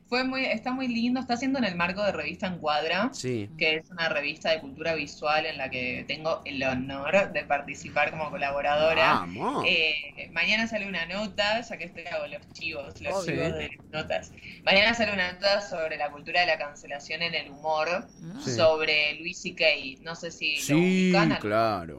Fue 0.08 0.24
muy, 0.24 0.46
está 0.46 0.72
muy 0.72 0.88
lindo, 0.88 1.20
está 1.20 1.34
haciendo 1.36 1.58
en 1.60 1.66
el 1.66 1.76
marco 1.76 2.04
de 2.04 2.12
Revista 2.12 2.46
Encuadra, 2.48 3.10
Sí. 3.14 3.50
que 3.58 3.78
es 3.78 3.90
una 3.90 4.10
revista 4.10 4.52
de 4.52 4.60
cultura 4.60 4.94
visual 4.94 5.46
en 5.46 5.58
la 5.58 5.70
que 5.70 6.06
tengo 6.08 6.42
el 6.46 6.62
honor 6.64 7.32
de 7.34 7.44
participar 7.46 8.12
como 8.12 8.30
colaboradora. 8.30 9.26
Eh, 9.66 10.30
mañana 10.32 10.68
sale 10.68 10.88
una 10.88 11.06
nota, 11.06 11.62
ya 11.62 11.78
que 11.78 11.86
estoy 11.86 12.06
hago 12.06 12.28
los 12.28 12.48
chivos, 12.54 13.02
los 13.02 13.14
Obvio. 13.24 13.34
chivos 13.36 13.54
de 13.58 13.78
notas. 13.92 14.32
Mañana 14.64 14.94
sale 14.94 15.14
una 15.14 15.32
nota 15.34 15.62
sobre 15.62 15.98
la 15.98 16.12
cultura 16.12 16.42
de 16.42 16.48
la 16.48 16.58
cancelación 16.58 17.22
en 17.24 17.34
el 17.34 17.50
humor, 17.50 18.08
Sí. 18.44 18.52
sobre 18.52 19.16
Luis 19.20 19.42
C.K. 19.42 19.64
No 20.04 20.16
sé 20.16 20.30
si 20.32 20.58
lo 20.58 20.62
sí, 20.62 20.74
ubican. 20.74 21.38
claro. 21.40 21.98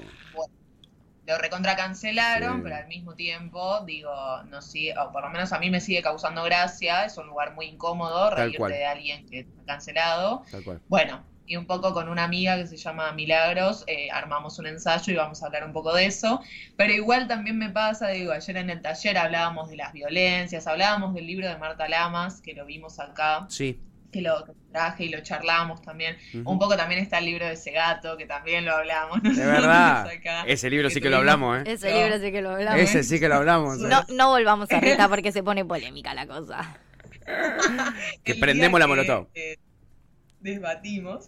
Lo 1.26 1.38
recontra 1.38 1.74
cancelaron, 1.76 2.56
Sí. 2.56 2.60
pero 2.64 2.76
al 2.76 2.86
mismo 2.86 3.14
tiempo, 3.14 3.80
digo, 3.86 4.12
no 4.50 4.60
sigue, 4.62 4.94
o 4.98 5.10
por 5.12 5.22
lo 5.22 5.30
menos 5.30 5.52
a 5.52 5.58
mí 5.58 5.70
me 5.70 5.80
sigue 5.80 6.02
causando 6.02 6.42
gracia, 6.42 7.04
es 7.04 7.16
un 7.16 7.26
lugar 7.28 7.54
muy 7.54 7.66
incómodo 7.66 8.28
Tal 8.28 8.36
reírte 8.38 8.58
cual. 8.58 8.72
de 8.72 8.84
alguien 8.84 9.26
que 9.28 9.40
está 9.40 9.62
cancelado. 9.66 10.42
Tal 10.50 10.62
cual. 10.64 10.80
Bueno, 10.88 11.24
y 11.46 11.56
un 11.56 11.66
poco 11.66 11.92
con 11.92 12.08
una 12.08 12.24
amiga 12.24 12.56
que 12.56 12.66
se 12.66 12.76
llama 12.78 13.12
Milagros, 13.12 13.84
eh, 13.86 14.10
armamos 14.10 14.58
un 14.58 14.66
ensayo 14.66 15.12
y 15.12 15.16
vamos 15.16 15.42
a 15.42 15.46
hablar 15.46 15.64
un 15.64 15.72
poco 15.74 15.92
de 15.94 16.06
eso, 16.06 16.40
pero 16.76 16.92
igual 16.92 17.28
también 17.28 17.58
me 17.58 17.68
pasa, 17.68 18.08
digo, 18.08 18.32
ayer 18.32 18.56
en 18.56 18.70
el 18.70 18.80
taller 18.80 19.18
hablábamos 19.18 19.68
de 19.68 19.76
las 19.76 19.92
violencias, 19.92 20.66
hablábamos 20.66 21.12
del 21.14 21.26
libro 21.26 21.46
de 21.48 21.56
Marta 21.58 21.86
Lamas, 21.88 22.40
que 22.40 22.54
lo 22.54 22.64
vimos 22.64 22.98
acá, 22.98 23.46
Sí. 23.50 23.78
Que 24.14 24.22
lo 24.22 24.44
traje 24.70 25.04
y 25.04 25.08
lo 25.08 25.20
charlamos 25.22 25.82
también. 25.82 26.16
Un 26.44 26.56
poco 26.58 26.76
también 26.76 27.00
está 27.00 27.18
el 27.18 27.24
libro 27.24 27.46
de 27.46 27.56
Segato, 27.56 28.16
que 28.16 28.26
también 28.26 28.64
lo 28.64 28.72
hablamos. 28.76 29.20
De 29.22 29.44
verdad. 29.44 30.06
acá. 30.06 30.44
Ese 30.46 30.70
libro 30.70 30.88
sí 30.88 31.00
que 31.00 31.10
lo 31.10 31.16
hablamos, 31.16 31.58
¿eh? 31.58 31.72
Ese 31.72 31.90
No. 31.90 31.98
libro 32.00 32.18
sí 32.20 32.30
que 32.32 32.40
lo 32.42 32.50
hablamos. 32.50 32.80
Ese 32.80 33.02
sí 33.02 33.18
que 33.18 33.28
lo 33.28 33.34
hablamos. 33.34 33.80
¿eh? 33.80 33.86
No, 33.88 34.04
no 34.10 34.28
volvamos 34.28 34.70
a 34.70 34.78
Rita 34.80 35.08
porque 35.10 35.32
se 35.32 35.42
pone 35.42 35.64
polémica 35.64 36.14
la 36.14 36.26
cosa. 36.28 36.78
que 38.22 38.34
prendemos 38.36 38.78
la 38.78 38.86
que, 38.86 38.88
molotov. 38.88 39.26
eh, 39.34 39.56
desbatimos. 40.40 41.26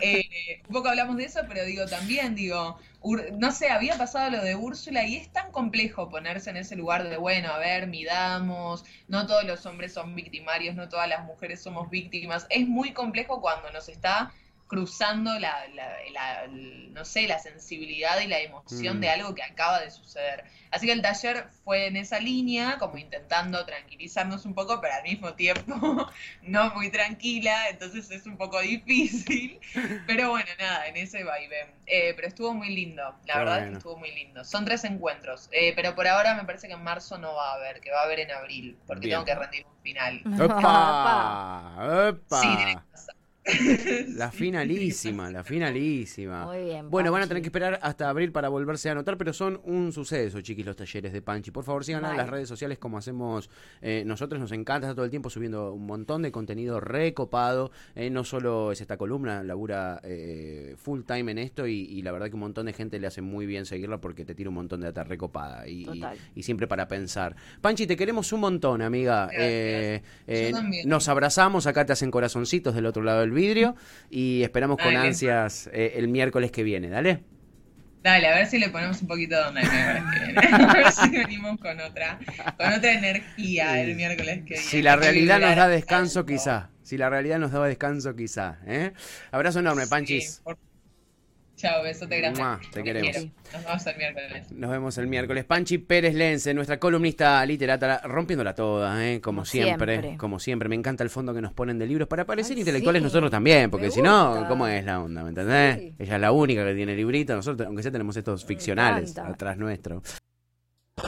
Eh, 0.00 0.22
un 0.66 0.72
poco 0.72 0.88
hablamos 0.88 1.16
de 1.16 1.24
eso, 1.26 1.40
pero 1.48 1.64
digo 1.64 1.86
también, 1.86 2.34
digo, 2.34 2.78
no 3.04 3.52
sé, 3.52 3.68
había 3.70 3.98
pasado 3.98 4.30
lo 4.30 4.42
de 4.42 4.54
Úrsula 4.54 5.04
y 5.06 5.16
es 5.16 5.30
tan 5.30 5.52
complejo 5.52 6.08
ponerse 6.08 6.50
en 6.50 6.56
ese 6.56 6.74
lugar 6.74 7.08
de, 7.08 7.16
bueno, 7.18 7.52
a 7.52 7.58
ver, 7.58 7.86
midamos, 7.86 8.84
no 9.08 9.26
todos 9.26 9.44
los 9.44 9.66
hombres 9.66 9.92
son 9.92 10.14
victimarios, 10.14 10.74
no 10.74 10.88
todas 10.88 11.08
las 11.08 11.24
mujeres 11.24 11.62
somos 11.62 11.90
víctimas. 11.90 12.46
Es 12.48 12.66
muy 12.66 12.92
complejo 12.92 13.40
cuando 13.40 13.70
nos 13.72 13.88
está 13.88 14.32
cruzando 14.66 15.38
la, 15.38 15.66
la- 15.68 15.96
la- 16.12 16.46
no 16.48 17.04
sé, 17.04 17.26
la 17.28 17.38
sensibilidad 17.38 18.20
y 18.20 18.26
la 18.26 18.40
emoción 18.40 18.98
Mm. 18.98 19.00
de 19.00 19.08
algo 19.10 19.34
que 19.34 19.42
acaba 19.42 19.80
de 19.80 19.90
suceder. 19.90 20.44
Así 20.70 20.86
que 20.86 20.92
el 20.92 21.02
taller 21.02 21.48
fue 21.64 21.86
en 21.86 21.96
esa 21.96 22.18
línea, 22.20 22.78
como 22.78 22.98
intentando 22.98 23.64
tranquilizarnos 23.66 24.44
un 24.46 24.54
poco, 24.54 24.80
pero 24.80 24.94
al 24.94 25.02
mismo 25.04 25.34
tiempo 25.34 25.64
no 26.42 26.70
muy 26.74 26.90
tranquila, 26.90 27.68
entonces 27.68 28.10
es 28.10 28.26
un 28.26 28.36
poco 28.36 28.60
difícil. 28.60 29.60
Pero 30.06 30.30
bueno, 30.30 30.48
nada, 30.58 30.86
en 30.88 30.96
ese 30.96 31.24
vaivén. 31.24 31.68
Eh, 31.86 32.12
pero 32.16 32.28
estuvo 32.28 32.54
muy 32.54 32.68
lindo, 32.74 33.02
la 33.26 33.38
verdad 33.38 33.58
es 33.60 33.66
que 33.68 33.72
estuvo 33.74 33.96
muy 33.98 34.10
lindo. 34.14 34.44
Son 34.44 34.64
tres 34.64 34.84
encuentros, 34.84 35.48
eh, 35.52 35.72
pero 35.76 35.94
por 35.94 36.06
ahora 36.08 36.34
me 36.34 36.44
parece 36.44 36.66
que 36.68 36.74
en 36.74 36.82
marzo 36.82 37.18
no 37.18 37.34
va 37.34 37.52
a 37.52 37.54
haber, 37.54 37.80
que 37.80 37.90
va 37.90 38.00
a 38.00 38.04
haber 38.04 38.20
en 38.20 38.30
abril, 38.32 38.78
porque 38.86 39.06
Bien. 39.06 39.24
tengo 39.24 39.24
que 39.24 39.34
rendir 39.34 39.66
un 39.66 39.82
final. 39.82 40.22
¡Opa! 40.40 42.08
¡Opa! 42.08 42.40
Sí, 42.40 42.56
tiene 42.56 42.76
que 42.76 42.82
pasar. 42.90 43.13
La 44.16 44.30
finalísima, 44.30 45.30
la 45.30 45.44
finalísima. 45.44 46.46
Muy 46.46 46.64
bien. 46.64 46.90
Bueno, 46.90 47.12
van 47.12 47.22
a 47.22 47.26
tener 47.26 47.42
que 47.42 47.48
esperar 47.48 47.78
hasta 47.82 48.08
abril 48.08 48.32
para 48.32 48.48
volverse 48.48 48.88
a 48.88 48.92
anotar, 48.92 49.18
pero 49.18 49.32
son 49.32 49.60
un 49.64 49.92
suceso, 49.92 50.40
chiquis, 50.40 50.64
los 50.64 50.76
talleres 50.76 51.12
de 51.12 51.20
Panchi. 51.20 51.50
Por 51.50 51.64
favor, 51.64 51.84
síganla 51.84 52.10
en 52.12 52.16
las 52.16 52.28
redes 52.30 52.48
sociales 52.48 52.78
como 52.78 52.96
hacemos 52.98 53.50
eh, 53.82 54.02
nosotros. 54.06 54.40
Nos 54.40 54.52
encanta, 54.52 54.86
está 54.86 54.94
todo 54.94 55.04
el 55.04 55.10
tiempo 55.10 55.28
subiendo 55.30 55.72
un 55.72 55.84
montón 55.86 56.22
de 56.22 56.32
contenido 56.32 56.80
recopado. 56.80 57.70
Eh, 57.94 58.08
no 58.10 58.24
solo 58.24 58.72
es 58.72 58.80
esta 58.80 58.96
columna, 58.96 59.42
labura 59.42 60.00
eh, 60.04 60.74
full 60.78 61.02
time 61.02 61.32
en 61.32 61.38
esto 61.38 61.66
y, 61.66 61.80
y 61.82 62.02
la 62.02 62.12
verdad 62.12 62.28
que 62.28 62.34
un 62.34 62.40
montón 62.40 62.66
de 62.66 62.72
gente 62.72 62.98
le 62.98 63.06
hace 63.06 63.20
muy 63.20 63.44
bien 63.46 63.66
seguirla 63.66 64.00
porque 64.00 64.24
te 64.24 64.34
tira 64.34 64.48
un 64.48 64.54
montón 64.54 64.80
de 64.80 64.86
data 64.86 65.04
recopada 65.04 65.68
y, 65.68 65.82
y- 65.82 65.84
Total. 65.84 66.16
y 66.34 66.42
siempre 66.42 66.66
para 66.66 66.88
pensar. 66.88 67.36
Panchi, 67.60 67.86
te 67.86 67.96
queremos 67.96 68.32
un 68.32 68.40
montón, 68.40 68.80
amiga. 68.80 69.24
Gracias. 69.26 69.42
Eh, 69.42 70.02
eh, 70.26 70.48
Yo 70.50 70.56
también. 70.56 70.88
nos 70.88 71.08
abrazamos, 71.08 71.66
acá 71.66 71.84
te 71.84 71.92
hacen 71.92 72.10
corazoncitos 72.10 72.74
del 72.74 72.86
otro 72.86 73.02
lado 73.02 73.20
del 73.20 73.33
vidrio 73.34 73.76
y 74.10 74.42
esperamos 74.42 74.78
con 74.78 74.96
ansias 74.96 75.68
eh, 75.72 75.94
el 75.96 76.08
miércoles 76.08 76.50
que 76.50 76.62
viene, 76.62 76.88
dale. 76.88 77.24
Dale, 78.02 78.28
a 78.28 78.34
ver 78.34 78.46
si 78.46 78.58
le 78.58 78.68
ponemos 78.68 79.00
un 79.00 79.08
poquito 79.08 79.34
de 79.34 79.42
onda 79.44 79.62
el 79.62 79.70
miércoles 79.70 80.04
que 80.12 80.24
viene. 80.26 80.48
A 80.68 80.72
ver 80.74 80.92
si 80.92 81.08
venimos 81.08 81.58
con 81.58 81.80
otra, 81.80 82.18
con 82.58 82.72
otra 82.74 82.92
energía 82.92 83.80
el 83.80 83.96
miércoles 83.96 84.38
que 84.44 84.54
viene. 84.54 84.62
Si 84.62 84.82
la 84.82 84.96
realidad 84.96 85.40
nos 85.40 85.56
da 85.56 85.68
descanso, 85.68 86.18
alto. 86.20 86.30
quizá. 86.32 86.70
Si 86.82 86.98
la 86.98 87.08
realidad 87.08 87.38
nos 87.38 87.52
da 87.52 87.64
descanso, 87.64 88.14
quizá. 88.14 88.58
¿eh? 88.66 88.92
Abrazo 89.30 89.60
enorme, 89.60 89.86
Panchis. 89.86 90.42
Por- 90.44 90.58
Chao, 91.56 91.82
besote 91.84 92.18
grande. 92.18 92.40
Mua, 92.40 92.60
te 92.72 92.82
queremos. 92.82 93.12
quiero. 93.12 93.30
Nos 93.52 93.64
vemos 93.64 93.86
el 93.86 93.96
miércoles. 93.96 94.52
Nos 94.52 94.70
vemos 94.70 94.98
el 94.98 95.06
miércoles. 95.06 95.44
Panchi 95.44 95.78
Pérez 95.78 96.14
Lense, 96.14 96.52
nuestra 96.52 96.78
columnista 96.78 97.44
literata, 97.46 98.00
rompiéndola 98.04 98.54
toda, 98.54 99.06
¿eh? 99.06 99.20
como, 99.20 99.38
Como 99.38 99.44
siempre, 99.44 99.94
siempre. 99.94 100.18
Como 100.18 100.38
siempre. 100.40 100.68
Me 100.68 100.74
encanta 100.74 101.04
el 101.04 101.10
fondo 101.10 101.32
que 101.32 101.40
nos 101.40 101.52
ponen 101.52 101.78
de 101.78 101.86
libros 101.86 102.08
para 102.08 102.24
parecer 102.24 102.54
Ay, 102.54 102.60
intelectuales 102.60 103.00
sí. 103.00 103.04
nosotros 103.04 103.30
también, 103.30 103.70
porque 103.70 103.90
si 103.90 104.02
no. 104.02 104.46
¿cómo 104.48 104.66
es 104.66 104.84
la 104.84 105.00
onda? 105.00 105.22
¿Me 105.22 105.28
entendés? 105.28 105.78
Sí. 105.78 105.94
Ella 105.98 106.14
es 106.16 106.20
la 106.20 106.32
única 106.32 106.64
que 106.64 106.74
tiene 106.74 106.96
librito. 106.96 107.36
Nosotros, 107.36 107.66
aunque 107.66 107.82
sea, 107.82 107.92
tenemos 107.92 108.16
estos 108.16 108.44
ficcionales 108.44 109.16
atrás 109.16 109.56
nuestro. 109.56 110.02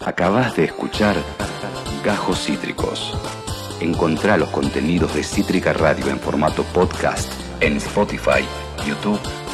Acabas 0.04 0.56
de 0.56 0.64
escuchar 0.64 1.16
Gajos 2.04 2.44
Cítricos. 2.44 3.18
Encontrá 3.80 4.36
los 4.36 4.48
contenidos 4.50 5.14
de 5.14 5.24
Cítrica 5.24 5.72
Radio 5.72 6.08
en 6.08 6.18
formato 6.18 6.62
podcast 6.72 7.32
en 7.60 7.76
Spotify, 7.76 8.42
YouTube 8.86 9.20